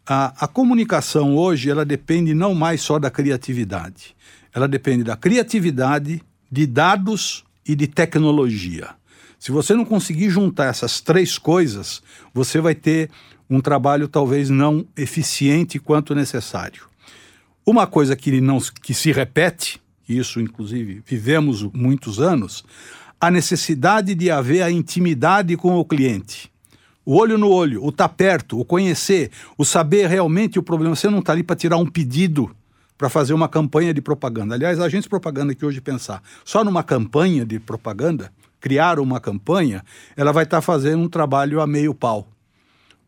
A, 0.07 0.45
a 0.45 0.47
comunicação 0.47 1.35
hoje, 1.35 1.71
ela 1.71 1.85
depende 1.85 2.35
não 2.35 2.55
mais 2.55 2.83
só 2.83 2.99
da 2.99 3.11
criatividade. 3.11 4.15
Ela 4.55 4.69
depende 4.69 5.03
da 5.03 5.17
criatividade, 5.17 6.23
de 6.51 6.67
dados 6.67 7.45
e 7.67 7.75
de 7.75 7.89
tecnologia. 7.89 8.91
Se 9.39 9.51
você 9.51 9.75
não 9.75 9.85
conseguir 9.85 10.31
juntar 10.31 10.67
essas 10.67 11.01
três 11.01 11.37
coisas, 11.37 12.01
você 12.33 12.61
vai 12.61 12.75
ter 12.75 13.11
um 13.51 13.61
trabalho 13.61 14.07
talvez 14.07 14.49
não 14.49 14.87
eficiente 14.97 15.79
quanto 15.79 16.15
necessário. 16.15 16.85
Uma 17.67 17.87
coisa 17.87 18.15
que 18.15 18.41
não 18.41 18.59
que 18.83 18.95
se 18.95 19.11
repete, 19.11 19.81
isso 20.09 20.41
inclusive 20.41 21.03
vivemos 21.05 21.63
muitos 21.73 22.21
anos, 22.21 22.65
a 23.21 23.31
necessidade 23.31 24.15
de 24.15 24.31
haver 24.31 24.63
a 24.63 24.71
intimidade 24.71 25.57
com 25.57 25.75
o 25.77 25.85
cliente. 25.85 26.51
O 27.05 27.17
olho 27.17 27.37
no 27.37 27.51
olho, 27.51 27.85
o 27.85 27.89
estar 27.89 28.09
tá 28.09 28.15
perto, 28.15 28.59
o 28.59 28.65
conhecer, 28.65 29.31
o 29.59 29.65
saber 29.65 30.09
realmente 30.09 30.59
o 30.59 30.63
problema. 30.63 30.95
Você 30.95 31.11
não 31.11 31.19
está 31.19 31.33
ali 31.33 31.43
para 31.43 31.57
tirar 31.57 31.77
um 31.77 31.87
pedido 31.87 32.55
para 32.97 33.09
fazer 33.09 33.35
uma 33.35 33.49
campanha 33.49 33.93
de 33.93 34.01
propaganda. 34.01 34.55
Aliás, 34.55 34.79
a 34.81 34.85
agência 34.85 35.03
de 35.03 35.09
propaganda 35.09 35.55
que 35.55 35.65
hoje 35.65 35.81
pensar 35.81 36.23
só 36.45 36.65
numa 36.65 36.83
campanha 36.83 37.45
de 37.45 37.59
propaganda, 37.59 38.33
criar 38.61 38.99
uma 38.99 39.21
campanha, 39.21 39.85
ela 40.17 40.33
vai 40.33 40.45
estar 40.45 40.59
tá 40.59 40.63
fazendo 40.63 41.03
um 41.03 41.09
trabalho 41.09 41.61
a 41.61 41.67
meio 41.67 41.95
pau. 41.95 42.29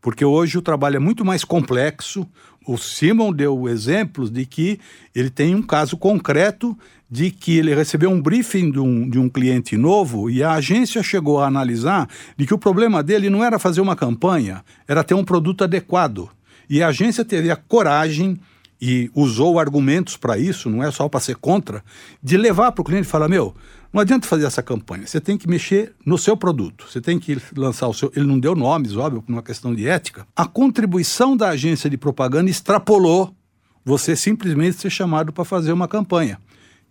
Porque 0.00 0.24
hoje 0.24 0.58
o 0.58 0.62
trabalho 0.62 0.96
é 0.96 1.00
muito 1.00 1.24
mais 1.24 1.44
complexo. 1.44 2.26
O 2.66 2.76
Simon 2.76 3.32
deu 3.32 3.68
exemplos 3.68 4.30
de 4.30 4.44
que 4.44 4.78
ele 5.14 5.30
tem 5.30 5.54
um 5.54 5.62
caso 5.62 5.96
concreto 5.96 6.76
de 7.10 7.30
que 7.30 7.56
ele 7.56 7.74
recebeu 7.74 8.10
um 8.10 8.20
briefing 8.20 8.70
de 8.70 8.80
um, 8.80 9.08
de 9.08 9.18
um 9.18 9.28
cliente 9.28 9.76
novo 9.76 10.28
e 10.28 10.42
a 10.42 10.52
agência 10.52 11.02
chegou 11.02 11.40
a 11.40 11.46
analisar 11.46 12.08
de 12.36 12.46
que 12.46 12.54
o 12.54 12.58
problema 12.58 13.02
dele 13.02 13.30
não 13.30 13.44
era 13.44 13.58
fazer 13.58 13.80
uma 13.80 13.94
campanha, 13.94 14.64
era 14.88 15.04
ter 15.04 15.14
um 15.14 15.24
produto 15.24 15.64
adequado. 15.64 16.28
E 16.68 16.82
a 16.82 16.88
agência 16.88 17.24
teve 17.24 17.50
a 17.50 17.56
coragem 17.56 18.38
e 18.80 19.10
usou 19.14 19.58
argumentos 19.58 20.16
para 20.16 20.38
isso, 20.38 20.68
não 20.68 20.82
é 20.82 20.90
só 20.90 21.08
para 21.08 21.20
ser 21.20 21.36
contra, 21.36 21.82
de 22.22 22.36
levar 22.36 22.72
para 22.72 22.82
o 22.82 22.84
cliente 22.84 23.06
e 23.06 23.10
falar: 23.10 23.28
meu, 23.28 23.54
não 23.92 24.00
adianta 24.00 24.26
fazer 24.26 24.44
essa 24.44 24.62
campanha, 24.62 25.06
você 25.06 25.20
tem 25.20 25.38
que 25.38 25.48
mexer 25.48 25.94
no 26.04 26.18
seu 26.18 26.36
produto, 26.36 26.86
você 26.88 27.00
tem 27.00 27.18
que 27.18 27.38
lançar 27.56 27.88
o 27.88 27.94
seu. 27.94 28.12
Ele 28.14 28.26
não 28.26 28.38
deu 28.38 28.54
nomes, 28.54 28.96
óbvio, 28.96 29.22
por 29.22 29.32
uma 29.32 29.42
questão 29.42 29.74
de 29.74 29.88
ética. 29.88 30.26
A 30.36 30.46
contribuição 30.46 31.36
da 31.36 31.48
agência 31.48 31.88
de 31.88 31.96
propaganda 31.96 32.50
extrapolou 32.50 33.34
você 33.84 34.16
simplesmente 34.16 34.78
ser 34.78 34.90
chamado 34.90 35.32
para 35.32 35.44
fazer 35.44 35.72
uma 35.72 35.86
campanha. 35.86 36.38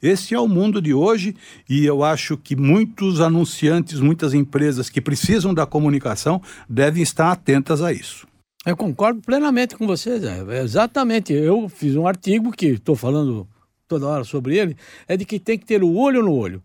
Esse 0.01 0.33
é 0.33 0.39
o 0.39 0.47
mundo 0.47 0.81
de 0.81 0.93
hoje 0.93 1.35
e 1.69 1.85
eu 1.85 2.03
acho 2.03 2.37
que 2.37 2.55
muitos 2.55 3.21
anunciantes, 3.21 3.99
muitas 3.99 4.33
empresas 4.33 4.89
que 4.89 5.01
precisam 5.01 5.53
da 5.53 5.65
comunicação 5.65 6.41
devem 6.69 7.01
estar 7.01 7.31
atentas 7.31 7.81
a 7.81 7.91
isso. 7.91 8.27
Eu 8.65 8.75
concordo 8.75 9.21
plenamente 9.21 9.75
com 9.75 9.86
você, 9.86 10.19
Zé. 10.19 10.39
Exatamente. 10.62 11.32
Eu 11.32 11.69
fiz 11.69 11.95
um 11.95 12.08
artigo 12.08 12.51
que 12.51 12.67
estou 12.67 12.95
falando 12.95 13.47
toda 13.88 14.08
hora 14.08 14.23
sobre 14.23 14.58
ele, 14.58 14.75
é 15.08 15.15
de 15.15 15.23
que 15.23 15.39
tem 15.39 15.60
que 15.60 15.65
ter 15.65 15.84
o 15.84 15.93
olho 15.95 16.23
no 16.23 16.34
olho. 16.34 16.63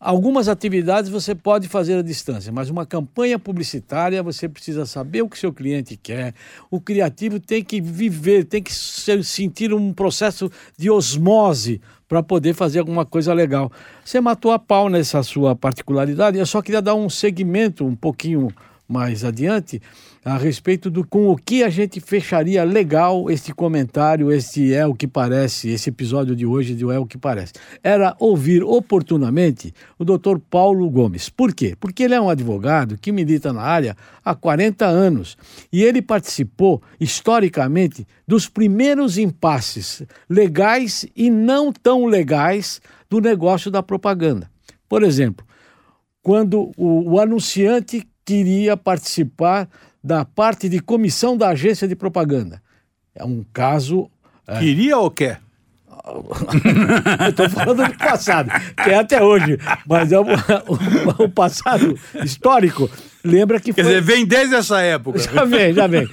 Algumas 0.00 0.48
atividades 0.48 1.10
você 1.10 1.32
pode 1.32 1.68
fazer 1.68 1.94
à 1.98 2.02
distância, 2.02 2.50
mas 2.50 2.70
uma 2.70 2.84
campanha 2.84 3.38
publicitária 3.38 4.20
você 4.22 4.48
precisa 4.48 4.84
saber 4.84 5.22
o 5.22 5.28
que 5.28 5.38
seu 5.38 5.52
cliente 5.52 5.96
quer. 5.96 6.34
O 6.70 6.80
criativo 6.80 7.38
tem 7.38 7.62
que 7.62 7.80
viver, 7.80 8.44
tem 8.44 8.60
que 8.62 8.72
sentir 8.72 9.72
um 9.72 9.92
processo 9.92 10.50
de 10.76 10.90
osmose 10.90 11.80
para 12.08 12.20
poder 12.20 12.52
fazer 12.52 12.80
alguma 12.80 13.04
coisa 13.06 13.32
legal. 13.32 13.70
Você 14.04 14.20
matou 14.20 14.50
a 14.50 14.58
pau 14.58 14.88
nessa 14.88 15.22
sua 15.22 15.54
particularidade. 15.54 16.36
Eu 16.36 16.46
só 16.46 16.60
queria 16.60 16.82
dar 16.82 16.96
um 16.96 17.08
segmento 17.08 17.84
um 17.84 17.94
pouquinho 17.94 18.48
mais 18.88 19.24
adiante 19.24 19.80
a 20.24 20.36
respeito 20.36 20.88
do 20.88 21.04
com 21.04 21.30
o 21.30 21.36
que 21.36 21.64
a 21.64 21.68
gente 21.68 22.00
fecharia 22.00 22.62
legal 22.62 23.28
este 23.28 23.52
comentário, 23.52 24.30
este 24.30 24.72
é 24.72 24.86
o 24.86 24.94
que 24.94 25.08
parece, 25.08 25.70
esse 25.70 25.90
episódio 25.90 26.36
de 26.36 26.46
hoje 26.46 26.74
de 26.74 26.84
é 26.84 26.98
o 26.98 27.06
que 27.06 27.18
parece. 27.18 27.54
Era 27.82 28.14
ouvir 28.20 28.62
oportunamente 28.62 29.74
o 29.98 30.04
Dr. 30.04 30.38
Paulo 30.48 30.88
Gomes. 30.88 31.28
Por 31.28 31.52
quê? 31.52 31.74
Porque 31.78 32.04
ele 32.04 32.14
é 32.14 32.20
um 32.20 32.30
advogado 32.30 32.96
que 32.96 33.10
milita 33.10 33.52
na 33.52 33.62
área 33.62 33.96
há 34.24 34.34
40 34.34 34.86
anos 34.86 35.36
e 35.72 35.82
ele 35.82 36.00
participou 36.00 36.80
historicamente 37.00 38.06
dos 38.26 38.48
primeiros 38.48 39.18
impasses 39.18 40.02
legais 40.30 41.04
e 41.16 41.30
não 41.30 41.72
tão 41.72 42.06
legais 42.06 42.80
do 43.10 43.20
negócio 43.20 43.70
da 43.70 43.82
propaganda. 43.82 44.48
Por 44.88 45.02
exemplo, 45.02 45.44
quando 46.22 46.70
o, 46.76 47.14
o 47.14 47.20
anunciante 47.20 48.06
queria 48.32 48.78
participar 48.78 49.68
da 50.02 50.24
parte 50.24 50.66
de 50.66 50.80
comissão 50.80 51.36
da 51.36 51.50
agência 51.50 51.86
de 51.86 51.94
propaganda. 51.94 52.62
É 53.14 53.22
um 53.22 53.44
caso. 53.52 54.10
É... 54.46 54.58
Queria 54.58 54.96
ou 54.96 55.10
quer? 55.10 55.38
Eu 57.22 57.28
estou 57.28 57.48
falando 57.50 57.86
do 57.86 57.98
passado, 57.98 58.50
que 58.82 58.90
é 58.90 58.96
até 58.96 59.22
hoje, 59.22 59.56
mas 59.86 60.10
é 60.10 60.18
o, 60.18 60.24
o, 60.24 61.24
o 61.24 61.28
passado 61.28 61.96
histórico. 62.24 62.90
Lembra 63.22 63.60
que 63.60 63.72
Quer 63.72 63.84
foi... 63.84 63.92
dizer, 63.92 64.02
vem 64.02 64.26
desde 64.26 64.54
essa 64.56 64.80
época. 64.80 65.18
Já 65.30 65.44
vem, 65.44 65.72
já 65.72 65.86
vem. 65.86 66.08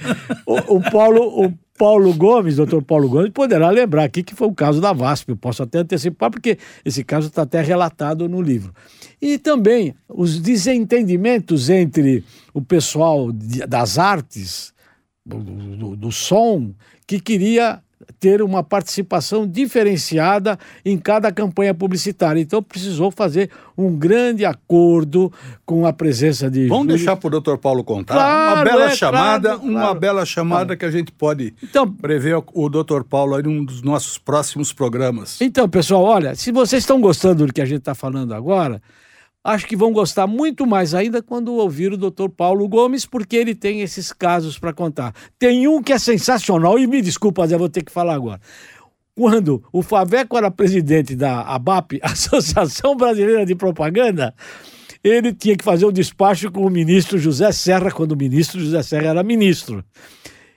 O, 0.46 0.76
o 0.76 0.90
Paulo, 0.90 1.44
o 1.44 1.52
Paulo 1.76 2.12
Gomes, 2.12 2.56
doutor 2.56 2.82
Paulo 2.82 3.08
Gomes, 3.08 3.30
poderá 3.30 3.68
lembrar 3.70 4.04
aqui 4.04 4.22
que 4.22 4.34
foi 4.34 4.46
o 4.46 4.54
caso 4.54 4.80
da 4.80 4.92
VASP. 4.92 5.30
Eu 5.30 5.36
posso 5.36 5.62
até 5.62 5.78
antecipar, 5.78 6.30
porque 6.30 6.58
esse 6.84 7.02
caso 7.02 7.26
está 7.28 7.42
até 7.42 7.60
relatado 7.60 8.28
no 8.28 8.40
livro. 8.40 8.72
E 9.20 9.38
também 9.38 9.94
os 10.08 10.40
desentendimentos 10.40 11.68
entre 11.68 12.24
o 12.54 12.62
pessoal 12.62 13.30
das 13.32 13.98
artes, 13.98 14.72
do, 15.24 15.38
do, 15.38 15.96
do 15.96 16.12
som, 16.12 16.72
que 17.06 17.20
queria 17.20 17.82
ter 18.18 18.42
uma 18.42 18.62
participação 18.62 19.46
diferenciada 19.46 20.58
em 20.84 20.96
cada 20.96 21.30
campanha 21.30 21.74
publicitária. 21.74 22.40
Então 22.40 22.62
precisou 22.62 23.10
fazer 23.10 23.50
um 23.76 23.96
grande 23.96 24.44
acordo 24.44 25.32
com 25.64 25.86
a 25.86 25.92
presença 25.92 26.50
de. 26.50 26.66
Vamos 26.66 26.88
deixar 26.88 27.16
para 27.16 27.28
o 27.28 27.30
doutor 27.30 27.58
Paulo 27.58 27.84
contar. 27.84 28.14
Claro, 28.14 28.54
uma 28.56 28.64
bela 28.64 28.84
é, 28.84 28.96
chamada, 28.96 29.48
claro, 29.50 29.62
uma 29.62 29.80
claro. 29.80 30.00
bela 30.00 30.26
chamada 30.26 30.76
que 30.76 30.84
a 30.84 30.90
gente 30.90 31.12
pode 31.12 31.54
então, 31.62 31.90
prever 31.90 32.42
o 32.52 32.68
doutor 32.68 33.04
Paulo 33.04 33.38
em 33.38 33.46
um 33.46 33.64
dos 33.64 33.82
nossos 33.82 34.18
próximos 34.18 34.72
programas. 34.72 35.40
Então, 35.40 35.68
pessoal, 35.68 36.02
olha, 36.02 36.34
se 36.34 36.50
vocês 36.50 36.82
estão 36.82 37.00
gostando 37.00 37.46
do 37.46 37.52
que 37.52 37.60
a 37.60 37.66
gente 37.66 37.80
está 37.80 37.94
falando 37.94 38.34
agora, 38.34 38.82
acho 39.42 39.66
que 39.66 39.76
vão 39.76 39.92
gostar 39.92 40.26
muito 40.26 40.66
mais 40.66 40.94
ainda 40.94 41.22
quando 41.22 41.54
ouvir 41.54 41.92
o 41.92 41.96
Dr. 41.96 42.28
Paulo 42.28 42.68
Gomes, 42.68 43.06
porque 43.06 43.36
ele 43.36 43.54
tem 43.54 43.80
esses 43.80 44.12
casos 44.12 44.58
para 44.58 44.72
contar. 44.72 45.14
Tem 45.38 45.66
um 45.66 45.82
que 45.82 45.92
é 45.92 45.98
sensacional, 45.98 46.78
e 46.78 46.86
me 46.86 47.00
desculpa, 47.00 47.46
Zé, 47.46 47.56
vou 47.56 47.68
ter 47.68 47.82
que 47.82 47.92
falar 47.92 48.14
agora. 48.14 48.40
Quando 49.14 49.62
o 49.72 49.82
Faveco 49.82 50.36
era 50.36 50.50
presidente 50.50 51.16
da 51.16 51.42
ABAP, 51.42 51.98
Associação 52.02 52.96
Brasileira 52.96 53.44
de 53.44 53.54
Propaganda, 53.54 54.34
ele 55.02 55.32
tinha 55.32 55.56
que 55.56 55.64
fazer 55.64 55.86
um 55.86 55.92
despacho 55.92 56.50
com 56.50 56.64
o 56.64 56.70
ministro 56.70 57.18
José 57.18 57.50
Serra, 57.52 57.90
quando 57.90 58.12
o 58.12 58.16
ministro 58.16 58.60
José 58.60 58.82
Serra 58.82 59.08
era 59.08 59.22
ministro. 59.22 59.84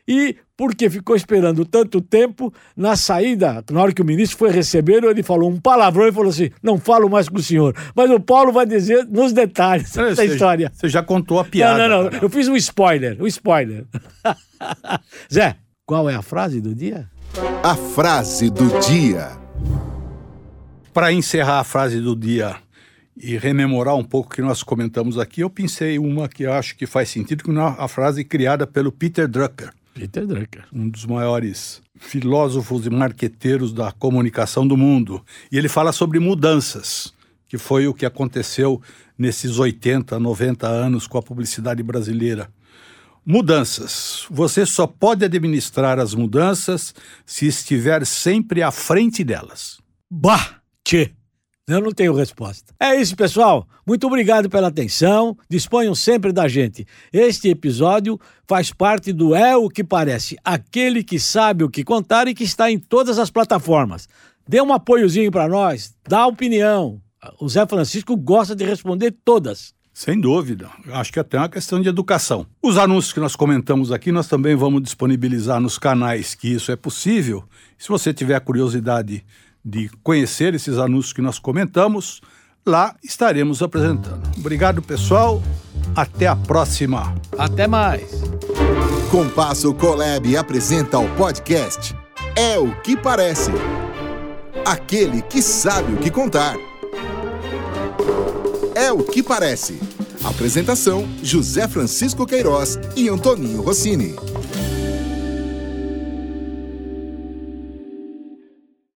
E 0.08 0.36
porque 0.56 0.90
ficou 0.90 1.16
esperando 1.16 1.66
tanto 1.66 2.00
tempo, 2.02 2.54
na 2.76 2.96
saída, 2.96 3.64
na 3.72 3.82
hora 3.82 3.94
que 3.94 4.02
o 4.02 4.06
ministro 4.06 4.38
foi 4.38 4.52
receber, 4.52 5.04
ele 5.04 5.24
falou 5.24 5.50
um 5.50 5.60
palavrão 5.60 6.08
e 6.08 6.12
falou 6.12 6.30
assim: 6.30 6.52
não 6.62 6.78
falo 6.78 7.10
mais 7.10 7.28
com 7.28 7.38
o 7.38 7.44
senhor. 7.44 7.76
Mas 7.96 8.10
o 8.12 8.20
Paulo 8.20 8.52
vai 8.52 8.66
dizer 8.66 9.06
nos 9.08 9.34
detalhes 9.34 9.96
é, 9.98 10.14
da 10.14 10.26
história. 10.26 10.72
Você 10.74 10.90
já 10.90 11.02
contou 11.02 11.40
a 11.40 11.46
piada. 11.46 11.88
Não, 11.88 12.04
não, 12.04 12.12
não. 12.12 12.20
Eu 12.20 12.30
fiz 12.30 12.48
um 12.48 12.56
spoiler, 12.56 13.22
um 13.22 13.28
spoiler. 13.28 13.86
Zé, 15.34 15.56
qual 15.86 16.10
é 16.10 16.16
a 16.16 16.22
frase 16.22 16.62
do 16.62 16.76
dia? 16.76 17.10
A 17.64 17.76
frase 17.76 18.50
do 18.50 18.68
dia. 18.80 19.32
Para 20.94 21.12
encerrar 21.12 21.60
a 21.60 21.64
frase 21.64 22.00
do 22.00 22.16
dia 22.16 22.56
e 23.18 23.38
rememorar 23.38 23.96
um 23.96 24.04
pouco 24.04 24.32
o 24.32 24.36
que 24.36 24.42
nós 24.42 24.62
comentamos 24.62 25.18
aqui, 25.18 25.42
eu 25.42 25.50
pensei 25.50 25.98
uma 25.98 26.28
que 26.28 26.44
eu 26.44 26.54
acho 26.54 26.76
que 26.76 26.86
faz 26.86 27.10
sentido, 27.10 27.44
que 27.44 27.52
é 27.52 27.62
a 27.62 27.88
frase 27.88 28.24
criada 28.24 28.68
pelo 28.68 28.92
Peter 28.92 29.28
Drucker. 29.28 29.72
Peter 29.94 30.26
Drucker. 30.26 30.66
Um 30.74 30.90
dos 30.90 31.06
maiores 31.06 31.82
filósofos 31.98 32.86
e 32.86 32.90
marqueteiros 32.90 33.72
da 33.72 33.92
comunicação 33.92 34.68
do 34.68 34.76
mundo. 34.76 35.24
E 35.52 35.58
ele 35.58 35.70
fala 35.70 35.92
sobre 35.92 36.20
mudanças, 36.20 37.14
que 37.48 37.58
foi 37.58 37.88
o 37.88 37.94
que 37.94 38.06
aconteceu 38.06 38.82
nesses 39.18 39.60
80, 39.60 40.20
90 40.20 40.68
anos 40.68 41.08
com 41.08 41.18
a 41.18 41.24
publicidade 41.24 41.84
brasileira. 41.84 42.50
Mudanças. 43.26 44.26
Você 44.30 44.66
só 44.66 44.86
pode 44.86 45.24
administrar 45.24 45.98
as 45.98 46.14
mudanças 46.14 46.94
se 47.26 47.48
estiver 47.48 48.06
sempre 48.06 48.62
à 48.62 48.72
frente 48.72 49.24
delas. 49.24 49.80
Bah! 50.12 50.58
Tchê! 50.84 51.12
Eu 51.66 51.80
não 51.80 51.94
tenho 51.94 52.14
resposta. 52.14 52.74
É 52.78 52.94
isso, 52.94 53.16
pessoal. 53.16 53.66
Muito 53.88 54.06
obrigado 54.06 54.50
pela 54.50 54.68
atenção. 54.68 55.38
Disponham 55.50 55.96
sempre 55.96 56.34
da 56.34 56.46
gente. 56.46 56.86
Este 57.12 57.48
episódio 57.48 58.20
faz 58.46 58.74
parte 58.74 59.14
do 59.14 59.34
É 59.34 59.56
o 59.56 59.70
que 59.70 59.82
Parece 59.82 60.36
aquele 60.44 61.06
que 61.06 61.18
sabe 61.18 61.64
o 61.64 61.70
que 61.70 61.86
contar 61.86 62.28
e 62.28 62.34
que 62.34 62.44
está 62.44 62.70
em 62.70 62.78
todas 62.78 63.18
as 63.18 63.30
plataformas. 63.30 64.10
Dê 64.46 64.62
um 64.62 64.74
apoiozinho 64.74 65.32
para 65.32 65.48
nós, 65.48 65.96
dá 66.06 66.28
opinião. 66.28 67.00
O 67.40 67.48
Zé 67.48 67.66
Francisco 67.66 68.18
gosta 68.18 68.54
de 68.54 68.66
responder 68.66 69.16
todas. 69.24 69.74
Sem 69.94 70.20
dúvida. 70.20 70.70
Acho 70.92 71.14
que 71.14 71.20
até 71.20 71.38
é 71.38 71.40
uma 71.40 71.48
questão 71.48 71.82
de 71.82 71.88
educação. 71.88 72.46
Os 72.62 72.78
anúncios 72.78 73.14
que 73.14 73.22
nós 73.22 73.38
comentamos 73.38 73.90
aqui, 73.90 74.12
nós 74.12 74.28
também 74.28 74.54
vamos 74.54 74.82
disponibilizar 74.82 75.62
nos 75.62 75.78
canais 75.78 76.36
que 76.36 76.50
isso 76.50 76.74
é 76.74 76.76
possível. 76.76 77.46
Se 77.78 77.88
você 77.88 78.14
tiver 78.14 78.38
curiosidade 78.42 79.24
de 79.64 79.90
conhecer 80.02 80.54
esses 80.54 80.78
anúncios 80.78 81.14
que 81.14 81.22
nós 81.22 81.40
comentamos, 81.40 82.22
lá 82.66 82.96
estaremos 83.04 83.62
apresentando. 83.62 84.22
Obrigado, 84.38 84.82
pessoal. 84.82 85.42
Até 85.96 86.28
a 86.28 86.36
próxima. 86.36 87.16
Até 87.38 87.68
mais. 87.68 88.24
Compasso 89.10 89.74
Colab 89.76 90.36
apresenta 90.36 90.98
o 90.98 91.08
podcast 91.16 91.96
É 92.36 92.58
o 92.58 92.74
que 92.82 92.98
Parece. 92.98 93.52
Aquele 94.66 95.22
que 95.22 95.42
sabe 95.42 95.94
o 95.94 95.98
que 95.98 96.10
contar. 96.10 96.56
É 98.76 98.92
o 98.92 99.04
que 99.04 99.22
parece. 99.22 99.80
Apresentação: 100.24 101.08
José 101.22 101.68
Francisco 101.68 102.26
Queiroz 102.26 102.80
e 102.96 103.10
Antoninho 103.10 103.62
Rossini. 103.62 104.16